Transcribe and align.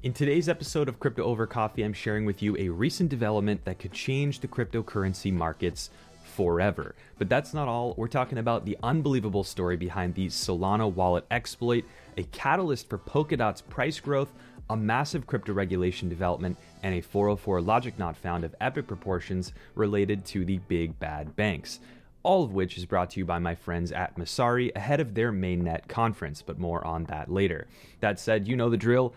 In 0.00 0.12
today's 0.12 0.48
episode 0.48 0.88
of 0.88 1.00
Crypto 1.00 1.24
Over 1.24 1.44
Coffee, 1.48 1.82
I'm 1.82 1.92
sharing 1.92 2.24
with 2.24 2.40
you 2.40 2.56
a 2.56 2.68
recent 2.68 3.10
development 3.10 3.64
that 3.64 3.80
could 3.80 3.92
change 3.92 4.38
the 4.38 4.46
cryptocurrency 4.46 5.32
markets 5.32 5.90
forever. 6.22 6.94
But 7.18 7.28
that's 7.28 7.52
not 7.52 7.66
all. 7.66 7.94
We're 7.96 8.06
talking 8.06 8.38
about 8.38 8.64
the 8.64 8.78
unbelievable 8.84 9.42
story 9.42 9.76
behind 9.76 10.14
the 10.14 10.28
Solana 10.28 10.88
wallet 10.88 11.24
exploit, 11.32 11.84
a 12.16 12.22
catalyst 12.22 12.88
for 12.88 12.96
Polkadot's 12.96 13.62
price 13.62 13.98
growth, 13.98 14.32
a 14.70 14.76
massive 14.76 15.26
crypto 15.26 15.52
regulation 15.52 16.08
development, 16.08 16.58
and 16.84 16.94
a 16.94 17.00
404 17.00 17.60
logic 17.60 17.98
not 17.98 18.16
found 18.16 18.44
of 18.44 18.54
epic 18.60 18.86
proportions 18.86 19.52
related 19.74 20.24
to 20.26 20.44
the 20.44 20.58
big 20.68 20.96
bad 21.00 21.34
banks. 21.34 21.80
All 22.22 22.44
of 22.44 22.54
which 22.54 22.78
is 22.78 22.86
brought 22.86 23.10
to 23.10 23.18
you 23.18 23.24
by 23.24 23.40
my 23.40 23.56
friends 23.56 23.90
at 23.90 24.14
Messari 24.14 24.70
ahead 24.76 25.00
of 25.00 25.14
their 25.14 25.32
mainnet 25.32 25.88
conference, 25.88 26.40
but 26.40 26.60
more 26.60 26.86
on 26.86 27.02
that 27.06 27.32
later. 27.32 27.66
That 27.98 28.20
said, 28.20 28.46
you 28.46 28.54
know 28.54 28.70
the 28.70 28.76
drill 28.76 29.12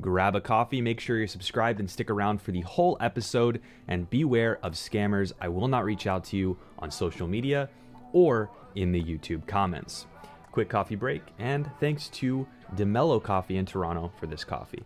grab 0.00 0.36
a 0.36 0.40
coffee, 0.40 0.80
make 0.80 1.00
sure 1.00 1.18
you're 1.18 1.26
subscribed, 1.26 1.80
and 1.80 1.90
stick 1.90 2.10
around 2.10 2.40
for 2.40 2.52
the 2.52 2.60
whole 2.62 2.96
episode. 3.00 3.60
And 3.88 4.08
beware 4.10 4.58
of 4.62 4.72
scammers. 4.74 5.32
I 5.40 5.48
will 5.48 5.68
not 5.68 5.84
reach 5.84 6.06
out 6.06 6.24
to 6.24 6.36
you 6.36 6.58
on 6.78 6.90
social 6.90 7.26
media 7.26 7.68
or 8.12 8.50
in 8.74 8.92
the 8.92 9.02
YouTube 9.02 9.46
comments. 9.46 10.06
Quick 10.52 10.68
coffee 10.68 10.96
break, 10.96 11.22
and 11.38 11.70
thanks 11.80 12.08
to 12.08 12.46
DeMello 12.76 13.22
Coffee 13.22 13.56
in 13.56 13.66
Toronto 13.66 14.10
for 14.18 14.26
this 14.26 14.44
coffee. 14.44 14.84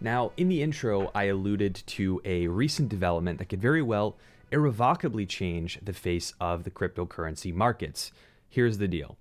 Now, 0.00 0.32
in 0.36 0.48
the 0.48 0.62
intro, 0.62 1.10
I 1.14 1.24
alluded 1.24 1.82
to 1.86 2.20
a 2.24 2.46
recent 2.48 2.88
development 2.88 3.38
that 3.38 3.48
could 3.48 3.60
very 3.60 3.82
well 3.82 4.16
irrevocably 4.52 5.26
change 5.26 5.78
the 5.82 5.92
face 5.92 6.34
of 6.40 6.64
the 6.64 6.70
cryptocurrency 6.70 7.52
markets. 7.52 8.12
Here's 8.48 8.78
the 8.78 8.88
deal 8.88 9.16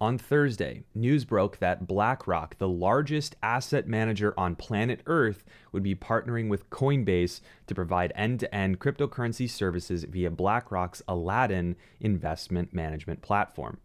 on 0.00 0.16
Thursday, 0.16 0.84
news 0.94 1.24
broke 1.24 1.58
that 1.58 1.86
BlackRock, 1.86 2.58
the 2.58 2.68
largest 2.68 3.34
asset 3.42 3.88
manager 3.88 4.32
on 4.38 4.54
planet 4.54 5.00
Earth, 5.06 5.44
would 5.72 5.82
be 5.82 5.94
partnering 5.94 6.48
with 6.48 6.70
Coinbase 6.70 7.40
to 7.66 7.74
provide 7.74 8.12
end 8.14 8.38
to 8.40 8.54
end 8.54 8.78
cryptocurrency 8.78 9.50
services 9.50 10.04
via 10.04 10.30
BlackRock's 10.30 11.02
Aladdin 11.08 11.74
investment 12.00 12.72
management 12.72 13.22
platform. 13.22 13.78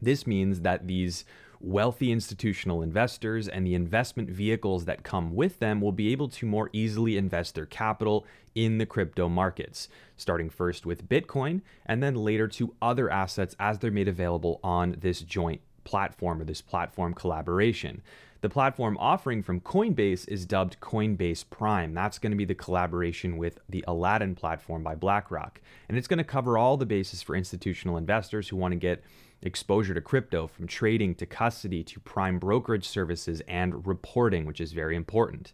This 0.00 0.26
means 0.26 0.60
that 0.60 0.86
these 0.86 1.24
wealthy 1.66 2.12
institutional 2.12 2.80
investors 2.80 3.48
and 3.48 3.66
the 3.66 3.74
investment 3.74 4.30
vehicles 4.30 4.84
that 4.84 5.02
come 5.02 5.34
with 5.34 5.58
them 5.58 5.80
will 5.80 5.92
be 5.92 6.12
able 6.12 6.28
to 6.28 6.46
more 6.46 6.70
easily 6.72 7.16
invest 7.16 7.54
their 7.54 7.66
capital 7.66 8.24
in 8.54 8.78
the 8.78 8.86
crypto 8.86 9.28
markets, 9.28 9.88
starting 10.16 10.48
first 10.48 10.86
with 10.86 11.08
Bitcoin 11.08 11.60
and 11.84 12.02
then 12.02 12.14
later 12.14 12.46
to 12.46 12.74
other 12.80 13.10
assets 13.10 13.56
as 13.58 13.78
they're 13.78 13.90
made 13.90 14.08
available 14.08 14.60
on 14.62 14.96
this 15.00 15.20
joint 15.20 15.60
platform 15.84 16.40
or 16.40 16.44
this 16.44 16.62
platform 16.62 17.12
collaboration. 17.12 18.00
The 18.42 18.48
platform 18.48 18.96
offering 19.00 19.42
from 19.42 19.60
Coinbase 19.60 20.28
is 20.28 20.46
dubbed 20.46 20.78
Coinbase 20.80 21.48
Prime. 21.50 21.94
That's 21.94 22.18
going 22.18 22.30
to 22.30 22.36
be 22.36 22.44
the 22.44 22.54
collaboration 22.54 23.38
with 23.38 23.58
the 23.68 23.84
Aladdin 23.88 24.36
platform 24.36 24.84
by 24.84 24.94
BlackRock. 24.94 25.60
And 25.88 25.98
it's 25.98 26.06
going 26.06 26.18
to 26.18 26.24
cover 26.24 26.56
all 26.56 26.76
the 26.76 26.86
bases 26.86 27.22
for 27.22 27.34
institutional 27.34 27.96
investors 27.96 28.48
who 28.48 28.56
want 28.56 28.72
to 28.72 28.76
get 28.76 29.02
exposure 29.42 29.94
to 29.94 30.00
crypto 30.00 30.46
from 30.46 30.66
trading 30.66 31.14
to 31.16 31.26
custody 31.26 31.84
to 31.84 32.00
prime 32.00 32.38
brokerage 32.38 32.86
services 32.86 33.42
and 33.46 33.86
reporting, 33.86 34.46
which 34.46 34.60
is 34.60 34.72
very 34.72 34.96
important. 34.96 35.52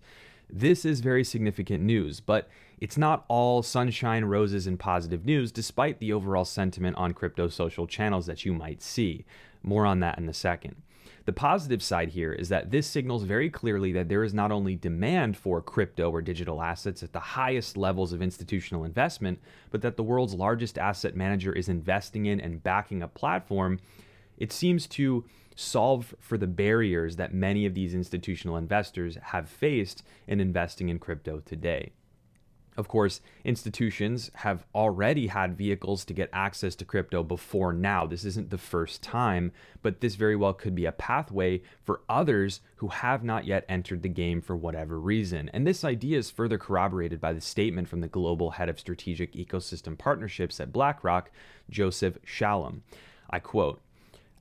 This 0.48 0.84
is 0.84 1.00
very 1.00 1.24
significant 1.24 1.82
news, 1.82 2.20
but 2.20 2.48
it's 2.78 2.98
not 2.98 3.24
all 3.28 3.62
sunshine, 3.62 4.24
roses, 4.24 4.66
and 4.66 4.78
positive 4.78 5.24
news, 5.24 5.52
despite 5.52 5.98
the 5.98 6.12
overall 6.12 6.44
sentiment 6.44 6.96
on 6.96 7.14
crypto 7.14 7.48
social 7.48 7.86
channels 7.86 8.26
that 8.26 8.44
you 8.44 8.52
might 8.52 8.82
see. 8.82 9.24
More 9.62 9.86
on 9.86 10.00
that 10.00 10.18
in 10.18 10.28
a 10.28 10.34
second. 10.34 10.76
The 11.24 11.32
positive 11.32 11.82
side 11.82 12.10
here 12.10 12.32
is 12.32 12.48
that 12.48 12.70
this 12.70 12.86
signals 12.86 13.22
very 13.22 13.48
clearly 13.48 13.92
that 13.92 14.08
there 14.08 14.24
is 14.24 14.34
not 14.34 14.50
only 14.50 14.74
demand 14.74 15.36
for 15.36 15.62
crypto 15.62 16.10
or 16.10 16.20
digital 16.20 16.60
assets 16.60 17.02
at 17.02 17.12
the 17.12 17.20
highest 17.20 17.76
levels 17.76 18.12
of 18.12 18.20
institutional 18.20 18.84
investment, 18.84 19.38
but 19.70 19.82
that 19.82 19.96
the 19.96 20.02
world's 20.02 20.34
largest 20.34 20.78
asset 20.78 21.14
manager 21.14 21.52
is 21.52 21.68
investing 21.68 22.26
in 22.26 22.40
and 22.40 22.62
backing 22.62 23.02
a 23.02 23.08
platform. 23.08 23.78
It 24.36 24.52
seems 24.52 24.88
to 24.88 25.24
solve 25.54 26.14
for 26.18 26.36
the 26.36 26.46
barriers 26.46 27.16
that 27.16 27.34
many 27.34 27.66
of 27.66 27.74
these 27.74 27.94
institutional 27.94 28.56
investors 28.56 29.16
have 29.22 29.48
faced 29.48 30.02
in 30.26 30.40
investing 30.40 30.88
in 30.88 30.98
crypto 30.98 31.40
today. 31.40 31.92
Of 32.74 32.88
course, 32.88 33.20
institutions 33.44 34.30
have 34.36 34.64
already 34.74 35.26
had 35.26 35.58
vehicles 35.58 36.06
to 36.06 36.14
get 36.14 36.30
access 36.32 36.74
to 36.76 36.86
crypto 36.86 37.22
before 37.22 37.72
now. 37.72 38.06
This 38.06 38.24
isn't 38.24 38.48
the 38.48 38.56
first 38.56 39.02
time, 39.02 39.52
but 39.82 40.00
this 40.00 40.14
very 40.14 40.36
well 40.36 40.54
could 40.54 40.74
be 40.74 40.86
a 40.86 40.92
pathway 40.92 41.60
for 41.84 42.00
others 42.08 42.60
who 42.76 42.88
have 42.88 43.22
not 43.22 43.44
yet 43.44 43.66
entered 43.68 44.02
the 44.02 44.08
game 44.08 44.40
for 44.40 44.56
whatever 44.56 44.98
reason. 44.98 45.50
And 45.52 45.66
this 45.66 45.84
idea 45.84 46.18
is 46.18 46.30
further 46.30 46.56
corroborated 46.56 47.20
by 47.20 47.34
the 47.34 47.42
statement 47.42 47.88
from 47.88 48.00
the 48.00 48.08
global 48.08 48.52
head 48.52 48.70
of 48.70 48.80
strategic 48.80 49.34
ecosystem 49.34 49.98
partnerships 49.98 50.58
at 50.58 50.72
BlackRock, 50.72 51.30
Joseph 51.68 52.16
Chalom. 52.24 52.80
I 53.28 53.38
quote, 53.38 53.82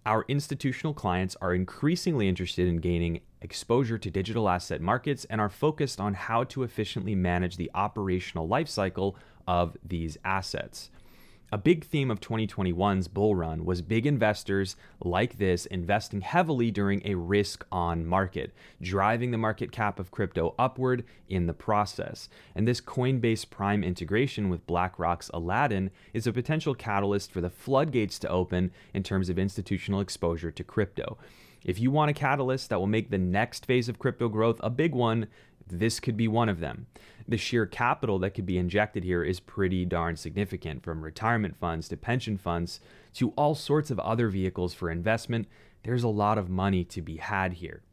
our 0.06 0.26
institutional 0.28 0.94
clients 0.94 1.36
are 1.42 1.54
increasingly 1.54 2.28
interested 2.28 2.68
in 2.68 2.78
gaining 2.78 3.22
exposure 3.42 3.98
to 3.98 4.12
digital 4.12 4.48
asset 4.48 4.82
markets 4.82 5.26
and 5.26 5.42
are 5.42 5.50
focused 5.50 6.00
on 6.00 6.14
how 6.14 6.44
to 6.46 6.64
efficiently 6.64 7.16
manage 7.16 7.58
the 7.58 7.72
operational 7.74 8.48
lifecycle 8.48 9.16
of 9.48 9.76
these 9.84 10.18
assets. 10.24 10.90
A 11.54 11.58
big 11.58 11.84
theme 11.84 12.10
of 12.10 12.22
2021's 12.22 13.10
bull 13.10 13.36
run 13.36 13.66
was 13.66 13.82
big 13.82 14.06
investors 14.06 14.78
like 15.04 15.38
this 15.38 15.66
investing 15.66 16.22
heavily 16.22 16.72
during 16.72 17.02
a 17.04 17.16
risk 17.16 17.66
on 17.70 18.06
market, 18.06 18.54
driving 18.82 19.32
the 19.32 19.38
market 19.38 19.70
cap 19.70 20.00
of 20.00 20.12
crypto 20.12 20.56
upward 20.58 21.04
in 21.28 21.48
the 21.48 21.54
process. 21.54 22.30
And 22.56 22.66
this 22.66 22.80
Coinbase 22.80 23.50
Prime 23.50 23.84
integration 23.84 24.48
with 24.48 24.66
BlackRock's 24.66 25.30
Aladdin 25.34 25.92
is 26.14 26.26
a 26.26 26.32
potential 26.32 26.74
catalyst 26.74 27.34
for 27.34 27.42
the 27.42 27.50
floodgates 27.50 28.18
to 28.20 28.30
open 28.30 28.72
in 28.94 29.04
terms 29.04 29.28
of 29.28 29.38
institutional 29.38 30.00
exposure 30.00 30.52
to 30.52 30.64
crypto. 30.64 31.18
If 31.64 31.80
you 31.80 31.92
want 31.92 32.12
a 32.12 32.14
catalyst 32.14 32.70
that 32.70 32.80
will 32.80 32.88
make 32.88 33.10
the 33.10 33.18
next 33.18 33.66
phase 33.66 33.88
of 33.88 34.00
crypto 34.00 34.30
growth 34.30 34.60
a 34.64 34.70
big 34.70 34.94
one, 34.94 35.28
this 35.68 36.00
could 36.00 36.18
be 36.18 36.28
one 36.28 36.50
of 36.50 36.60
them. 36.60 36.88
The 37.28 37.38
sheer 37.38 37.66
capital 37.66 38.20
that 38.20 38.32
could 38.32 38.46
be 38.46 38.58
injected 38.58 39.04
here 39.04 39.24
is 39.24 39.40
pretty 39.40 39.86
darn 39.86 40.16
significant, 40.16 40.84
from 40.84 41.04
retirement 41.04 41.56
funds 41.60 41.88
to 41.90 41.98
pension 41.98 42.38
funds 42.38 42.80
to 43.14 43.30
all 43.32 43.56
sorts 43.56 43.92
of 43.92 44.00
other 44.00 44.28
vehicles 44.28 44.74
for 44.74 44.90
investment. 44.90 45.48
There's 45.84 46.04
a 46.04 46.10
lot 46.10 46.38
of 46.38 46.50
money 46.50 46.84
to 46.86 47.02
be 47.02 47.18
had 47.18 47.54
here. 47.54 47.84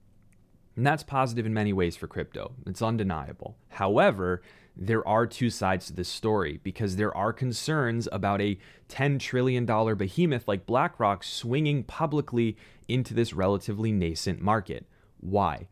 And 0.76 0.86
that's 0.86 1.02
positive 1.02 1.44
in 1.44 1.52
many 1.52 1.72
ways 1.72 1.96
for 1.96 2.06
crypto. 2.06 2.52
It's 2.66 2.82
undeniable. 2.82 3.56
However, 3.68 4.42
there 4.78 5.06
are 5.06 5.26
two 5.26 5.50
sides 5.50 5.86
to 5.86 5.92
this 5.92 6.08
story 6.08 6.60
because 6.62 6.94
there 6.94 7.14
are 7.16 7.32
concerns 7.32 8.08
about 8.12 8.40
a 8.40 8.58
$10 8.88 9.18
trillion 9.18 9.66
behemoth 9.66 10.46
like 10.46 10.66
BlackRock 10.66 11.24
swinging 11.24 11.82
publicly 11.82 12.56
into 12.86 13.12
this 13.12 13.32
relatively 13.32 13.90
nascent 13.90 14.40
market. 14.40 14.86
Why? 15.20 15.66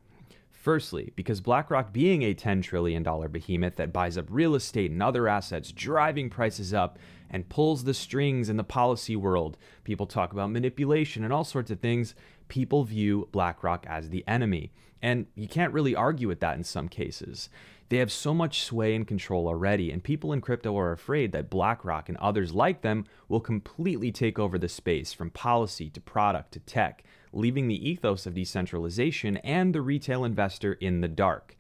Firstly, 0.50 1.12
because 1.14 1.40
BlackRock 1.40 1.92
being 1.92 2.22
a 2.22 2.34
$10 2.34 2.64
trillion 2.64 3.04
behemoth 3.30 3.76
that 3.76 3.92
buys 3.92 4.18
up 4.18 4.26
real 4.28 4.56
estate 4.56 4.90
and 4.90 5.00
other 5.00 5.28
assets, 5.28 5.70
driving 5.70 6.28
prices 6.28 6.74
up 6.74 6.98
and 7.30 7.48
pulls 7.48 7.84
the 7.84 7.94
strings 7.94 8.48
in 8.48 8.56
the 8.56 8.64
policy 8.64 9.14
world, 9.14 9.56
people 9.84 10.06
talk 10.06 10.32
about 10.32 10.50
manipulation 10.50 11.22
and 11.22 11.32
all 11.32 11.44
sorts 11.44 11.70
of 11.70 11.78
things. 11.78 12.16
People 12.48 12.82
view 12.82 13.28
BlackRock 13.30 13.86
as 13.88 14.10
the 14.10 14.24
enemy. 14.26 14.72
And 15.00 15.26
you 15.36 15.46
can't 15.46 15.72
really 15.72 15.94
argue 15.94 16.26
with 16.26 16.40
that 16.40 16.56
in 16.56 16.64
some 16.64 16.88
cases. 16.88 17.48
They 17.88 17.98
have 17.98 18.10
so 18.10 18.34
much 18.34 18.62
sway 18.62 18.96
and 18.96 19.06
control 19.06 19.46
already, 19.46 19.92
and 19.92 20.02
people 20.02 20.32
in 20.32 20.40
crypto 20.40 20.76
are 20.76 20.90
afraid 20.90 21.30
that 21.32 21.50
BlackRock 21.50 22.08
and 22.08 22.18
others 22.18 22.52
like 22.52 22.82
them 22.82 23.04
will 23.28 23.40
completely 23.40 24.10
take 24.10 24.40
over 24.40 24.58
the 24.58 24.68
space 24.68 25.12
from 25.12 25.30
policy 25.30 25.88
to 25.90 26.00
product 26.00 26.52
to 26.52 26.60
tech, 26.60 27.04
leaving 27.32 27.68
the 27.68 27.88
ethos 27.88 28.26
of 28.26 28.34
decentralization 28.34 29.36
and 29.38 29.72
the 29.72 29.82
retail 29.82 30.24
investor 30.24 30.72
in 30.72 31.00
the 31.00 31.08
dark. 31.08 31.56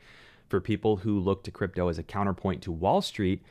For 0.48 0.60
people 0.60 0.96
who 0.96 1.20
look 1.20 1.44
to 1.44 1.52
crypto 1.52 1.88
as 1.88 1.98
a 1.98 2.02
counterpoint 2.02 2.60
to 2.62 2.72
Wall 2.72 3.02
Street, 3.02 3.42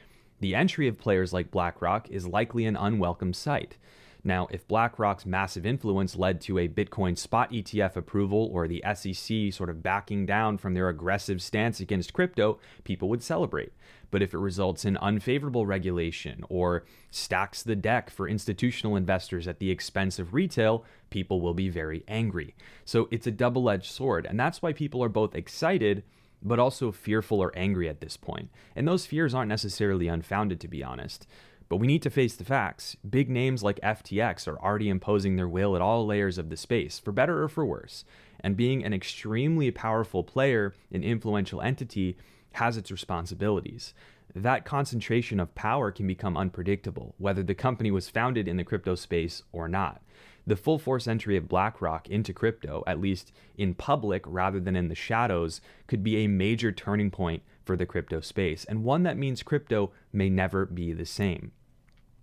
the 0.41 0.53
entry 0.53 0.89
of 0.89 0.99
players 0.99 1.31
like 1.31 1.51
BlackRock 1.51 2.09
is 2.09 2.27
likely 2.27 2.65
an 2.65 2.75
unwelcome 2.75 3.33
sight. 3.33 3.77
Now, 4.27 4.47
if 4.49 4.67
BlackRock's 4.67 5.27
massive 5.27 5.67
influence 5.67 6.15
led 6.15 6.41
to 6.41 6.57
a 6.57 6.67
Bitcoin 6.67 7.15
spot 7.15 7.51
ETF 7.51 7.95
approval 7.95 8.49
or 8.51 8.67
the 8.67 8.83
SEC 8.95 9.53
sort 9.53 9.69
of 9.69 9.83
backing 9.83 10.25
down 10.25 10.57
from 10.57 10.73
their 10.73 10.89
aggressive 10.89 11.43
stance 11.43 11.79
against 11.79 12.11
crypto, 12.11 12.57
people 12.83 13.07
would 13.09 13.21
celebrate. 13.21 13.71
But 14.09 14.23
if 14.23 14.33
it 14.33 14.39
results 14.39 14.83
in 14.83 14.97
unfavorable 14.97 15.67
regulation 15.67 16.43
or 16.49 16.85
stacks 17.11 17.61
the 17.61 17.75
deck 17.75 18.09
for 18.09 18.27
institutional 18.27 18.95
investors 18.95 19.47
at 19.47 19.59
the 19.59 19.69
expense 19.69 20.17
of 20.17 20.33
retail, 20.33 20.83
people 21.11 21.39
will 21.39 21.53
be 21.53 21.69
very 21.69 22.03
angry. 22.07 22.55
So 22.83 23.07
it's 23.11 23.27
a 23.27 23.31
double 23.31 23.69
edged 23.69 23.91
sword. 23.91 24.25
And 24.25 24.39
that's 24.39 24.59
why 24.59 24.73
people 24.73 25.03
are 25.03 25.09
both 25.09 25.35
excited 25.35 26.03
but 26.41 26.59
also 26.59 26.91
fearful 26.91 27.41
or 27.41 27.51
angry 27.57 27.89
at 27.89 28.01
this 28.01 28.17
point. 28.17 28.49
And 28.75 28.87
those 28.87 29.05
fears 29.05 29.33
aren't 29.33 29.49
necessarily 29.49 30.07
unfounded, 30.07 30.59
to 30.61 30.67
be 30.67 30.83
honest. 30.83 31.27
But 31.67 31.77
we 31.77 31.87
need 31.87 32.03
to 32.03 32.09
face 32.09 32.35
the 32.35 32.43
facts. 32.43 32.95
Big 33.09 33.29
names 33.29 33.63
like 33.63 33.79
FTX 33.81 34.47
are 34.47 34.59
already 34.59 34.87
imposing 34.89 35.35
their 35.35 35.47
will 35.47 35.75
at 35.75 35.81
all 35.81 36.05
layers 36.05 36.37
of 36.37 36.49
the 36.49 36.57
space, 36.57 36.99
for 36.99 37.11
better 37.11 37.43
or 37.43 37.49
for 37.49 37.65
worse. 37.65 38.05
and 38.45 38.55
being 38.55 38.83
an 38.85 38.93
extremely 38.93 39.71
powerful 39.71 40.23
player, 40.23 40.73
an 40.91 41.03
influential 41.03 41.61
entity, 41.61 42.15
has 42.53 42.77
its 42.77 42.91
responsibilities. 42.91 43.93
That 44.35 44.65
concentration 44.65 45.39
of 45.39 45.55
power 45.55 45.91
can 45.91 46.05
become 46.05 46.37
unpredictable, 46.37 47.15
whether 47.17 47.41
the 47.41 47.55
company 47.55 47.89
was 47.89 48.09
founded 48.09 48.47
in 48.47 48.57
the 48.57 48.63
crypto 48.63 48.93
space 48.95 49.41
or 49.51 49.67
not. 49.67 50.01
The 50.47 50.55
full 50.55 50.77
force 50.77 51.07
entry 51.07 51.37
of 51.37 51.47
BlackRock 51.47 52.07
into 52.07 52.33
crypto, 52.33 52.83
at 52.85 52.99
least 52.99 53.31
in 53.57 53.73
public 53.73 54.23
rather 54.27 54.59
than 54.59 54.75
in 54.75 54.89
the 54.89 54.95
shadows, 54.95 55.59
could 55.87 56.03
be 56.03 56.17
a 56.17 56.27
major 56.27 56.71
turning 56.71 57.09
point 57.09 57.41
for 57.63 57.75
the 57.75 57.85
crypto 57.85 58.21
space, 58.21 58.63
and 58.65 58.83
one 58.83 59.03
that 59.03 59.17
means 59.17 59.41
crypto 59.41 59.91
may 60.13 60.29
never 60.29 60.65
be 60.65 60.93
the 60.93 61.05
same. 61.05 61.51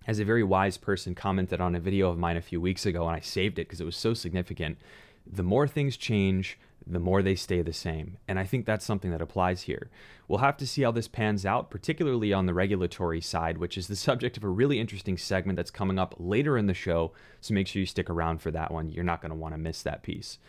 As 0.07 0.19
a 0.19 0.25
very 0.25 0.43
wise 0.43 0.77
person 0.77 1.15
commented 1.15 1.59
on 1.59 1.75
a 1.75 1.79
video 1.79 2.09
of 2.09 2.17
mine 2.17 2.37
a 2.37 2.41
few 2.41 2.61
weeks 2.61 2.85
ago, 2.85 3.07
and 3.07 3.15
I 3.15 3.19
saved 3.19 3.59
it 3.59 3.67
because 3.67 3.81
it 3.81 3.85
was 3.85 3.97
so 3.97 4.13
significant, 4.13 4.77
the 5.25 5.43
more 5.43 5.67
things 5.67 5.97
change, 5.97 6.57
the 6.85 6.99
more 6.99 7.21
they 7.21 7.35
stay 7.35 7.61
the 7.61 7.73
same. 7.73 8.17
And 8.27 8.39
I 8.39 8.45
think 8.45 8.65
that's 8.65 8.85
something 8.85 9.11
that 9.11 9.21
applies 9.21 9.63
here. 9.63 9.89
We'll 10.27 10.39
have 10.39 10.57
to 10.57 10.67
see 10.67 10.83
how 10.83 10.91
this 10.91 11.07
pans 11.07 11.45
out, 11.45 11.69
particularly 11.69 12.33
on 12.33 12.45
the 12.45 12.53
regulatory 12.53 13.21
side, 13.21 13.57
which 13.57 13.77
is 13.77 13.87
the 13.87 13.95
subject 14.07 14.37
of 14.37 14.43
a 14.43 14.49
really 14.49 14.79
interesting 14.79 15.17
segment 15.17 15.57
that's 15.57 15.71
coming 15.71 15.99
up 15.99 16.15
later 16.17 16.57
in 16.57 16.67
the 16.67 16.73
show. 16.73 17.13
So 17.41 17.53
make 17.53 17.67
sure 17.67 17.79
you 17.79 17.85
stick 17.85 18.09
around 18.09 18.41
for 18.41 18.51
that 18.51 18.71
one. 18.71 18.89
You're 18.89 19.03
not 19.03 19.21
going 19.21 19.31
to 19.31 19.35
want 19.35 19.53
to 19.53 19.59
miss 19.59 19.81
that 19.83 20.03
piece. 20.03 20.39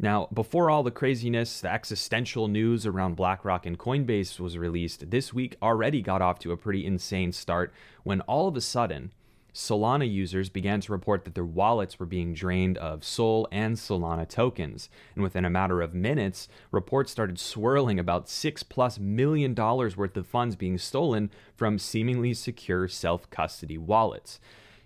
Now, 0.00 0.28
before 0.32 0.70
all 0.70 0.84
the 0.84 0.92
craziness, 0.92 1.60
the 1.60 1.72
existential 1.72 2.46
news 2.46 2.86
around 2.86 3.16
BlackRock 3.16 3.66
and 3.66 3.76
Coinbase 3.76 4.38
was 4.38 4.56
released, 4.56 5.10
this 5.10 5.34
week 5.34 5.56
already 5.60 6.02
got 6.02 6.22
off 6.22 6.38
to 6.40 6.52
a 6.52 6.56
pretty 6.56 6.86
insane 6.86 7.32
start 7.32 7.74
when 8.04 8.20
all 8.22 8.46
of 8.46 8.56
a 8.56 8.60
sudden, 8.60 9.12
Solana 9.58 10.08
users 10.08 10.48
began 10.48 10.80
to 10.82 10.92
report 10.92 11.24
that 11.24 11.34
their 11.34 11.44
wallets 11.44 11.98
were 11.98 12.06
being 12.06 12.32
drained 12.32 12.78
of 12.78 13.02
Sol 13.02 13.48
and 13.50 13.74
Solana 13.74 14.26
tokens. 14.26 14.88
And 15.16 15.24
within 15.24 15.44
a 15.44 15.50
matter 15.50 15.82
of 15.82 15.92
minutes, 15.92 16.46
reports 16.70 17.10
started 17.10 17.40
swirling 17.40 17.98
about 17.98 18.28
six 18.28 18.62
plus 18.62 19.00
million 19.00 19.54
dollars 19.54 19.96
worth 19.96 20.16
of 20.16 20.28
funds 20.28 20.54
being 20.54 20.78
stolen 20.78 21.28
from 21.56 21.76
seemingly 21.76 22.34
secure 22.34 22.86
self 22.86 23.28
custody 23.30 23.76
wallets. 23.76 24.38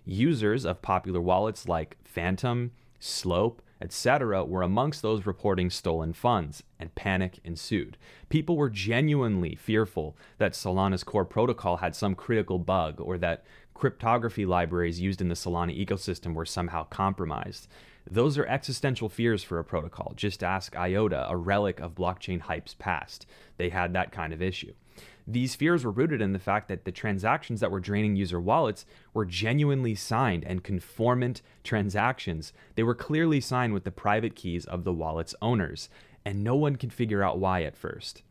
Users 0.05 0.65
of 0.65 0.81
popular 0.81 1.21
wallets 1.21 1.67
like 1.67 1.97
Phantom, 2.03 2.71
Slope, 2.99 3.61
etc., 3.79 4.43
were 4.43 4.61
amongst 4.61 5.01
those 5.01 5.25
reporting 5.25 5.69
stolen 5.69 6.13
funds, 6.13 6.63
and 6.79 6.95
panic 6.95 7.39
ensued. 7.43 7.97
People 8.29 8.55
were 8.55 8.69
genuinely 8.69 9.55
fearful 9.55 10.15
that 10.37 10.53
Solana's 10.53 11.03
core 11.03 11.25
protocol 11.25 11.77
had 11.77 11.95
some 11.95 12.15
critical 12.15 12.57
bug 12.57 12.99
or 13.01 13.17
that 13.17 13.43
cryptography 13.83 14.45
libraries 14.45 15.01
used 15.01 15.19
in 15.19 15.27
the 15.27 15.35
Solana 15.35 15.77
ecosystem 15.77 16.35
were 16.35 16.45
somehow 16.45 16.85
compromised. 16.85 17.67
Those 18.09 18.37
are 18.37 18.45
existential 18.45 19.09
fears 19.09 19.43
for 19.43 19.59
a 19.59 19.63
protocol. 19.65 20.13
Just 20.15 20.41
ask 20.41 20.73
IOTA, 20.73 21.27
a 21.27 21.35
relic 21.35 21.81
of 21.81 21.93
blockchain 21.93 22.39
hype's 22.39 22.75
past. 22.75 23.25
They 23.57 23.67
had 23.67 23.91
that 23.91 24.13
kind 24.13 24.31
of 24.31 24.41
issue. 24.41 24.71
These 25.27 25.55
fears 25.55 25.83
were 25.83 25.91
rooted 25.91 26.21
in 26.21 26.31
the 26.31 26.39
fact 26.39 26.69
that 26.69 26.85
the 26.85 26.93
transactions 26.93 27.59
that 27.59 27.71
were 27.71 27.81
draining 27.81 28.15
user 28.15 28.39
wallets 28.39 28.85
were 29.13 29.25
genuinely 29.25 29.95
signed 29.95 30.45
and 30.45 30.63
conformant 30.63 31.41
transactions. 31.65 32.53
They 32.75 32.83
were 32.83 32.95
clearly 32.95 33.41
signed 33.41 33.73
with 33.73 33.83
the 33.83 33.91
private 33.91 34.33
keys 34.33 34.63
of 34.63 34.85
the 34.85 34.93
wallet's 34.93 35.35
owners, 35.41 35.89
and 36.23 36.41
no 36.41 36.55
one 36.55 36.77
could 36.77 36.93
figure 36.93 37.21
out 37.21 37.37
why 37.37 37.63
at 37.63 37.75
first. 37.75 38.23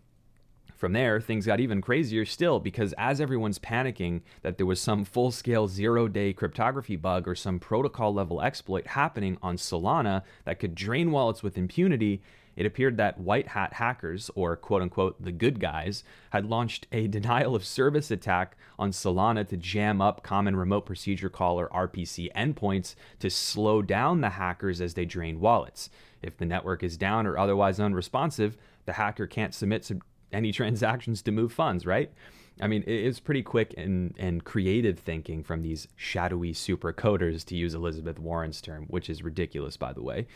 From 0.83 0.95
there, 0.95 1.21
things 1.21 1.47
got 1.47 1.61
even 1.61 1.81
crazier 1.81 2.25
still 2.25 2.59
because 2.59 2.93
as 2.99 3.21
everyone's 3.21 3.61
panicking 3.61 4.23
that 4.43 4.57
there 4.57 4.67
was 4.67 4.81
some 4.81 5.05
full 5.05 5.31
scale 5.31 5.69
zero 5.69 6.09
day 6.09 6.33
cryptography 6.33 6.97
bug 6.97 7.29
or 7.29 7.37
some 7.37 7.61
protocol 7.61 8.13
level 8.13 8.43
exploit 8.43 8.89
happening 8.89 9.39
on 9.41 9.59
Solana 9.59 10.25
that 10.45 10.59
could 10.59 10.75
drain 10.75 11.13
wallets 11.13 11.41
with 11.41 11.57
impunity, 11.57 12.21
it 12.57 12.67
appeared 12.67 12.97
that 12.97 13.21
white 13.21 13.47
hat 13.47 13.75
hackers, 13.75 14.29
or 14.35 14.57
quote 14.57 14.83
unquote 14.83 15.23
the 15.23 15.31
good 15.31 15.61
guys, 15.61 16.03
had 16.31 16.47
launched 16.47 16.89
a 16.91 17.07
denial 17.17 17.55
of 17.55 17.65
service 17.65 18.11
attack 18.11 18.57
on 18.77 18.91
Solana 18.91 19.47
to 19.47 19.57
jam 19.57 20.01
up 20.01 20.25
Common 20.25 20.57
Remote 20.57 20.85
Procedure 20.85 21.31
Call 21.31 21.61
or 21.61 21.69
RPC 21.69 22.33
endpoints 22.33 22.97
to 23.21 23.31
slow 23.31 23.83
down 23.83 24.21
the 24.21 24.31
hackers 24.31 24.81
as 24.81 24.95
they 24.95 25.05
drain 25.05 25.39
wallets. 25.39 25.91
If 26.23 26.39
the 26.39 26.45
network 26.45 26.83
is 26.83 26.97
down 26.97 27.25
or 27.25 27.39
otherwise 27.39 27.79
unresponsive, 27.79 28.57
the 28.85 28.95
hacker 28.95 29.29
can't 29.29 29.55
submit 29.55 29.85
any 30.33 30.53
transactions 30.61 31.23
to 31.23 31.33
move 31.33 31.53
funds, 31.53 31.87
right? 31.87 32.13
I 32.61 32.67
mean, 32.67 32.85
it's 32.87 33.19
pretty 33.19 33.43
quick 33.43 33.75
and, 33.77 34.15
and 34.19 34.45
creative 34.45 34.99
thinking 34.99 35.43
from 35.43 35.63
these 35.63 35.89
shadowy 35.97 36.53
super 36.53 36.93
coders, 36.93 37.45
to 37.47 37.57
use 37.57 37.75
Elizabeth 37.75 38.19
Warren's 38.19 38.61
term, 38.61 38.85
which 38.89 39.09
is 39.09 39.23
ridiculous, 39.23 39.77
by 39.77 39.93
the 39.93 40.03
way. 40.03 40.27